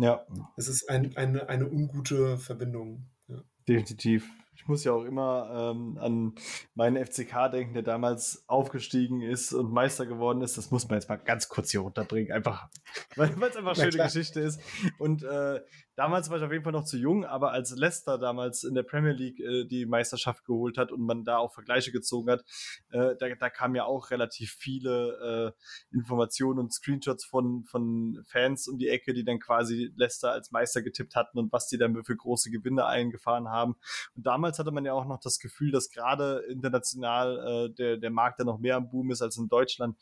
[0.01, 0.27] ja.
[0.57, 3.11] es ist ein, eine, eine ungute Verbindung.
[3.29, 3.43] Ja.
[3.69, 4.29] Definitiv.
[4.55, 6.35] Ich muss ja auch immer ähm, an
[6.75, 10.57] meinen FCK denken, der damals aufgestiegen ist und Meister geworden ist.
[10.57, 12.69] Das muss man jetzt mal ganz kurz hier runterbringen, einfach,
[13.17, 14.61] weil es einfach eine schöne Geschichte ist.
[14.99, 15.61] Und äh,
[15.97, 18.83] damals war ich auf jeden Fall noch zu jung, aber als Leicester damals in der
[18.83, 22.45] Premier League äh, die Meisterschaft geholt hat und man da auch Vergleiche gezogen hat,
[22.91, 25.55] äh, da, da kamen ja auch relativ viele
[25.93, 30.51] äh, Informationen und Screenshots von, von Fans um die Ecke, die dann quasi Leicester als
[30.51, 33.77] Meister getippt hatten und was die dann für große Gewinne eingefahren haben.
[34.15, 38.11] Und damals hatte man ja auch noch das Gefühl, dass gerade international äh, der, der
[38.11, 39.97] Markt da noch mehr am Boom ist als in Deutschland.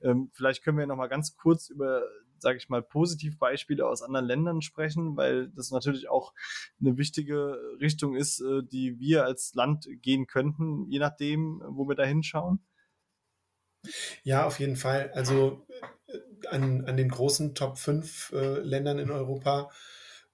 [0.00, 2.02] Ähm, vielleicht können wir noch mal ganz kurz über
[2.38, 6.32] sage ich mal, Positivbeispiele aus anderen Ländern sprechen, weil das natürlich auch
[6.80, 11.94] eine wichtige Richtung ist, äh, die wir als Land gehen könnten, je nachdem, wo wir
[11.94, 12.60] da hinschauen?
[14.22, 15.10] Ja, auf jeden Fall.
[15.14, 15.66] Also
[16.08, 19.70] äh, an, an den großen Top 5 äh, Ländern in Europa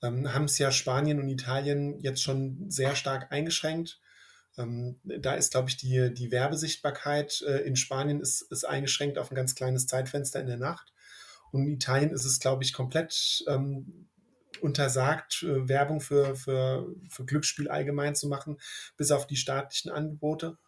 [0.03, 4.00] ähm, haben es ja Spanien und Italien jetzt schon sehr stark eingeschränkt.
[4.59, 9.30] Ähm, da ist, glaube ich, die, die Werbesichtbarkeit äh, in Spanien ist, ist eingeschränkt auf
[9.30, 10.91] ein ganz kleines Zeitfenster in der Nacht.
[11.53, 14.09] Und in Italien ist es, glaube ich, komplett ähm,
[14.61, 18.59] untersagt, äh, Werbung für, für, für Glücksspiel allgemein zu machen,
[18.96, 20.59] bis auf die staatlichen Angebote.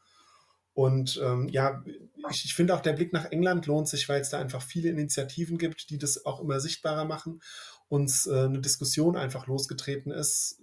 [0.74, 1.84] Und ähm, ja,
[2.30, 4.88] ich, ich finde auch der Blick nach England lohnt sich, weil es da einfach viele
[4.88, 7.40] Initiativen gibt, die das auch immer sichtbarer machen
[7.88, 10.60] uns äh, eine Diskussion einfach losgetreten ist,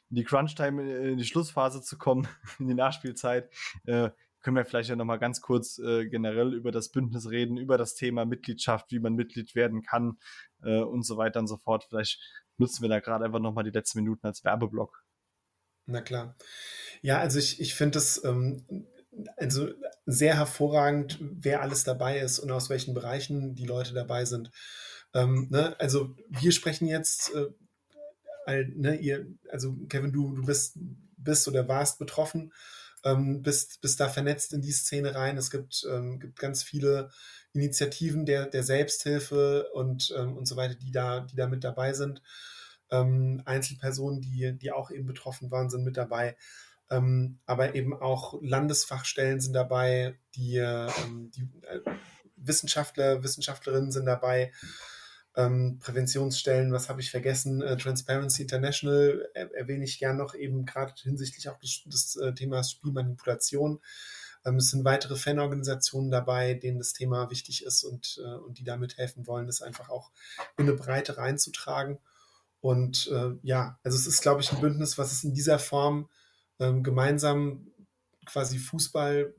[0.08, 2.26] in die Crunch-Time, äh, in die Schlussphase zu kommen,
[2.58, 3.50] in die Nachspielzeit,
[3.86, 4.10] äh,
[4.42, 7.94] können wir vielleicht ja nochmal ganz kurz äh, generell über das Bündnis reden, über das
[7.94, 10.18] Thema Mitgliedschaft, wie man Mitglied werden kann
[10.62, 11.84] äh, und so weiter und so fort.
[11.84, 12.20] Vielleicht
[12.56, 15.04] nutzen wir da gerade einfach nochmal die letzten Minuten als Werbeblock.
[15.86, 16.36] Na klar.
[17.02, 18.64] Ja, also ich, ich finde es ähm,
[19.36, 19.68] also
[20.06, 24.50] sehr hervorragend, wer alles dabei ist und aus welchen Bereichen die Leute dabei sind.
[25.14, 25.76] Ähm, ne?
[25.78, 27.46] Also wir sprechen jetzt, äh,
[28.46, 30.78] all, ne, ihr, also Kevin, du, du bist,
[31.16, 32.52] bist oder warst betroffen,
[33.04, 35.36] ähm, bist, bist da vernetzt in die Szene rein.
[35.36, 37.10] Es gibt, ähm, gibt ganz viele
[37.52, 41.92] Initiativen der, der Selbsthilfe und, ähm, und so weiter, die da, die da mit dabei
[41.92, 42.22] sind.
[42.90, 46.36] Ähm, Einzelpersonen, die, die auch eben betroffen waren, sind mit dabei.
[46.90, 51.80] Ähm, aber eben auch Landesfachstellen sind dabei, die, ähm, die äh,
[52.36, 54.52] Wissenschaftler, Wissenschaftlerinnen sind dabei,
[55.36, 57.62] ähm, Präventionsstellen, was habe ich vergessen?
[57.62, 62.34] Äh, Transparency International er, erwähne ich gern noch eben gerade hinsichtlich auch des, des äh,
[62.34, 63.80] Themas Spielmanipulation.
[64.44, 68.64] Ähm, es sind weitere Fanorganisationen dabei, denen das Thema wichtig ist und, äh, und die
[68.64, 70.10] damit helfen wollen, das einfach auch
[70.58, 71.98] in eine Breite reinzutragen.
[72.60, 76.08] Und äh, ja, also es ist, glaube ich, ein Bündnis, was es in dieser Form
[76.60, 77.66] ähm, gemeinsam
[78.26, 79.34] quasi Fußball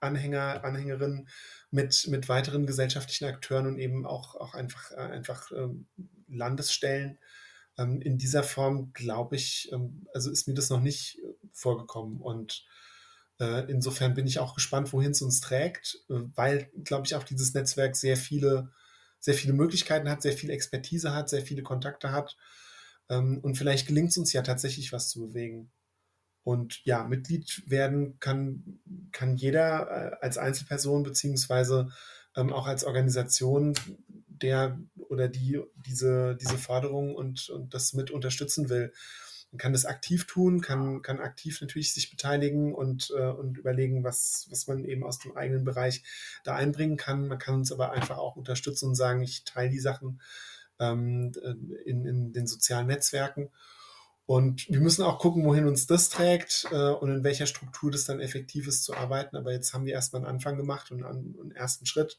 [0.00, 1.28] Anhänger, Anhängerinnen
[1.70, 5.86] mit, mit weiteren gesellschaftlichen Akteuren und eben auch, auch einfach, äh, einfach ähm,
[6.28, 7.18] Landesstellen.
[7.78, 11.20] Ähm, in dieser Form, glaube ich, ähm, also ist mir das noch nicht
[11.52, 12.20] vorgekommen.
[12.20, 12.64] Und
[13.40, 17.24] äh, insofern bin ich auch gespannt, wohin es uns trägt, äh, weil, glaube ich, auch
[17.24, 18.70] dieses Netzwerk sehr viele,
[19.18, 22.36] sehr viele Möglichkeiten hat, sehr viel Expertise hat, sehr viele Kontakte hat.
[23.08, 25.72] Ähm, und vielleicht gelingt es uns ja tatsächlich, was zu bewegen.
[26.44, 28.78] Und ja, Mitglied werden kann,
[29.12, 31.88] kann jeder äh, als Einzelperson beziehungsweise
[32.36, 33.74] ähm, auch als Organisation,
[34.28, 34.78] der
[35.08, 38.92] oder die diese, diese Forderung und, und das mit unterstützen will.
[39.52, 44.02] Man kann das aktiv tun, kann, kann aktiv natürlich sich beteiligen und, äh, und überlegen,
[44.02, 46.02] was, was man eben aus dem eigenen Bereich
[46.42, 47.28] da einbringen kann.
[47.28, 50.20] Man kann uns aber einfach auch unterstützen und sagen, ich teile die Sachen
[50.80, 51.32] ähm,
[51.84, 53.50] in, in den sozialen Netzwerken
[54.26, 58.06] und wir müssen auch gucken, wohin uns das trägt äh, und in welcher Struktur das
[58.06, 59.36] dann effektiv ist zu arbeiten.
[59.36, 62.18] Aber jetzt haben wir erstmal einen Anfang gemacht und einen, einen ersten Schritt.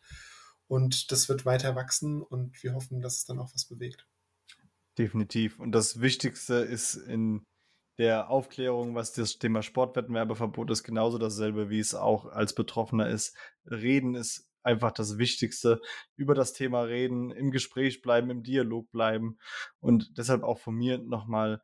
[0.68, 4.08] Und das wird weiter wachsen und wir hoffen, dass es dann auch was bewegt.
[4.98, 5.60] Definitiv.
[5.60, 7.44] Und das Wichtigste ist in
[7.98, 13.36] der Aufklärung, was das Thema Sportwettbewerbeverbot ist, genauso dasselbe, wie es auch als Betroffener ist.
[13.66, 15.82] Reden ist einfach das Wichtigste.
[16.16, 19.38] Über das Thema reden, im Gespräch bleiben, im Dialog bleiben.
[19.80, 21.62] Und deshalb auch von mir nochmal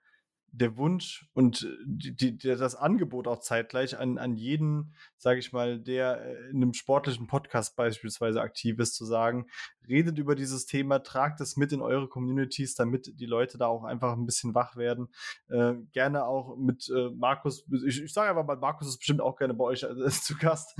[0.54, 5.80] der Wunsch und die, die, das Angebot auch zeitgleich an, an jeden, sage ich mal,
[5.80, 9.47] der äh, in einem sportlichen Podcast beispielsweise aktiv ist, zu sagen,
[9.88, 13.86] redet über dieses Thema, tragt es mit in eure Communities, damit die Leute da auch
[13.86, 15.10] einfach ein bisschen wach werden.
[15.47, 19.38] Äh, gerne auch mit äh, Markus, ich, ich sage einfach mal, Markus ist bestimmt auch
[19.38, 20.78] gerne bei euch äh, zu Gast.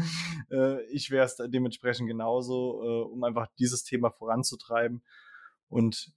[0.52, 5.02] Äh, ich wäre es dementsprechend genauso, äh, um einfach dieses Thema voranzutreiben.
[5.70, 6.12] Und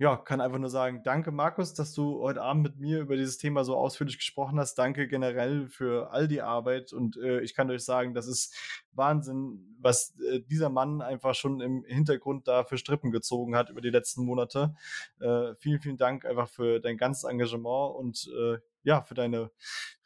[0.00, 3.36] ja, kann einfach nur sagen, danke Markus, dass du heute Abend mit mir über dieses
[3.36, 4.76] Thema so ausführlich gesprochen hast.
[4.76, 8.56] Danke generell für all die Arbeit und äh, ich kann euch sagen, das ist
[8.92, 13.82] Wahnsinn, was äh, dieser Mann einfach schon im Hintergrund da für Strippen gezogen hat über
[13.82, 14.74] die letzten Monate.
[15.20, 19.50] Äh, vielen, vielen Dank einfach für dein ganzes Engagement und äh, ja, für deine,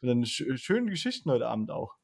[0.01, 1.95] für deine sch schönen Geschichten heute Abend auch.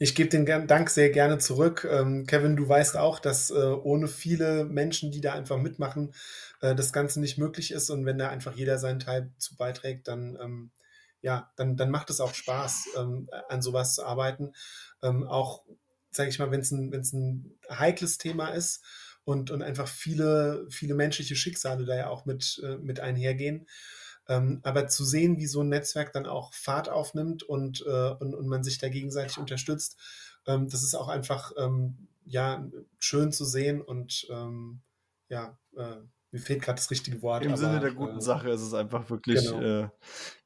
[0.00, 1.86] Ich gebe den Dank sehr gerne zurück.
[1.90, 6.14] Ähm, Kevin, du weißt auch, dass äh, ohne viele Menschen, die da einfach mitmachen,
[6.60, 7.90] äh, das Ganze nicht möglich ist.
[7.90, 10.70] Und wenn da einfach jeder seinen Teil zu beiträgt, dann, ähm,
[11.20, 14.52] ja, dann, dann macht es auch Spaß, ähm, an sowas zu arbeiten.
[15.00, 15.64] Auch,
[16.10, 18.84] sage ich mal, wenn es ein, ein heikles Thema ist
[19.24, 23.66] und, und einfach viele, viele menschliche Schicksale da ja auch mit, äh, mit einhergehen.
[24.28, 28.34] Ähm, aber zu sehen, wie so ein Netzwerk dann auch Fahrt aufnimmt und, äh, und,
[28.34, 29.96] und man sich da gegenseitig unterstützt,
[30.46, 32.66] ähm, das ist auch einfach ähm, ja,
[32.98, 34.82] schön zu sehen und ähm,
[35.28, 35.96] ja, äh,
[36.30, 37.42] mir fehlt gerade das richtige Wort.
[37.42, 39.84] Im aber, Sinne der guten äh, Sache ist es einfach wirklich, genau.
[39.84, 39.88] äh,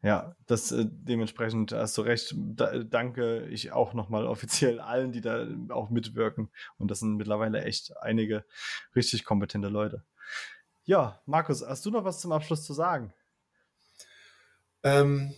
[0.03, 2.35] ja, das äh, dementsprechend hast du recht.
[2.37, 6.51] Da, danke ich auch nochmal offiziell allen, die da auch mitwirken.
[6.79, 8.45] Und das sind mittlerweile echt einige
[8.95, 10.05] richtig kompetente Leute.
[10.85, 13.13] Ja, Markus, hast du noch was zum Abschluss zu sagen?
[14.83, 15.35] Ähm,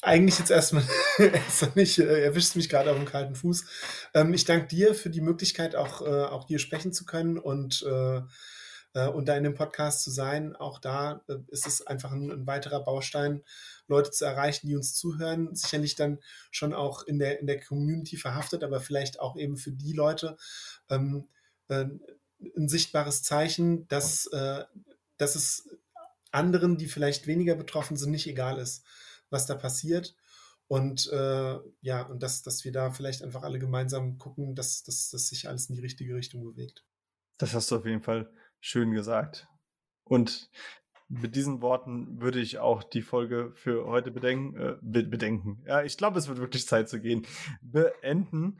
[0.00, 0.84] eigentlich jetzt erstmal,
[1.18, 3.64] erstmal nicht, äh, erwischt mich gerade auf dem kalten Fuß.
[4.14, 7.82] Ähm, ich danke dir für die Möglichkeit, auch, äh, auch hier sprechen zu können und,
[7.82, 8.20] äh,
[8.94, 10.54] äh und da in dem Podcast zu sein.
[10.54, 13.42] Auch da äh, ist es einfach ein, ein, weiterer Baustein,
[13.88, 15.54] Leute zu erreichen, die uns zuhören.
[15.54, 16.20] Sicherlich dann
[16.52, 20.36] schon auch in der, in der Community verhaftet, aber vielleicht auch eben für die Leute
[20.90, 21.28] ähm,
[21.68, 21.86] äh,
[22.56, 24.30] ein sichtbares Zeichen, dass,
[25.16, 25.68] dass es
[26.30, 28.84] anderen, die vielleicht weniger betroffen sind, nicht egal ist,
[29.30, 30.16] was da passiert.
[30.66, 35.10] Und äh, ja, und dass, dass wir da vielleicht einfach alle gemeinsam gucken, dass, dass,
[35.10, 36.84] dass sich alles in die richtige Richtung bewegt.
[37.38, 39.48] Das hast du auf jeden Fall schön gesagt.
[40.04, 40.50] Und
[41.08, 44.56] mit diesen Worten würde ich auch die Folge für heute bedenken.
[44.56, 45.62] Äh, bedenken.
[45.66, 47.26] Ja, ich glaube, es wird wirklich Zeit zu gehen.
[47.62, 48.58] Beenden.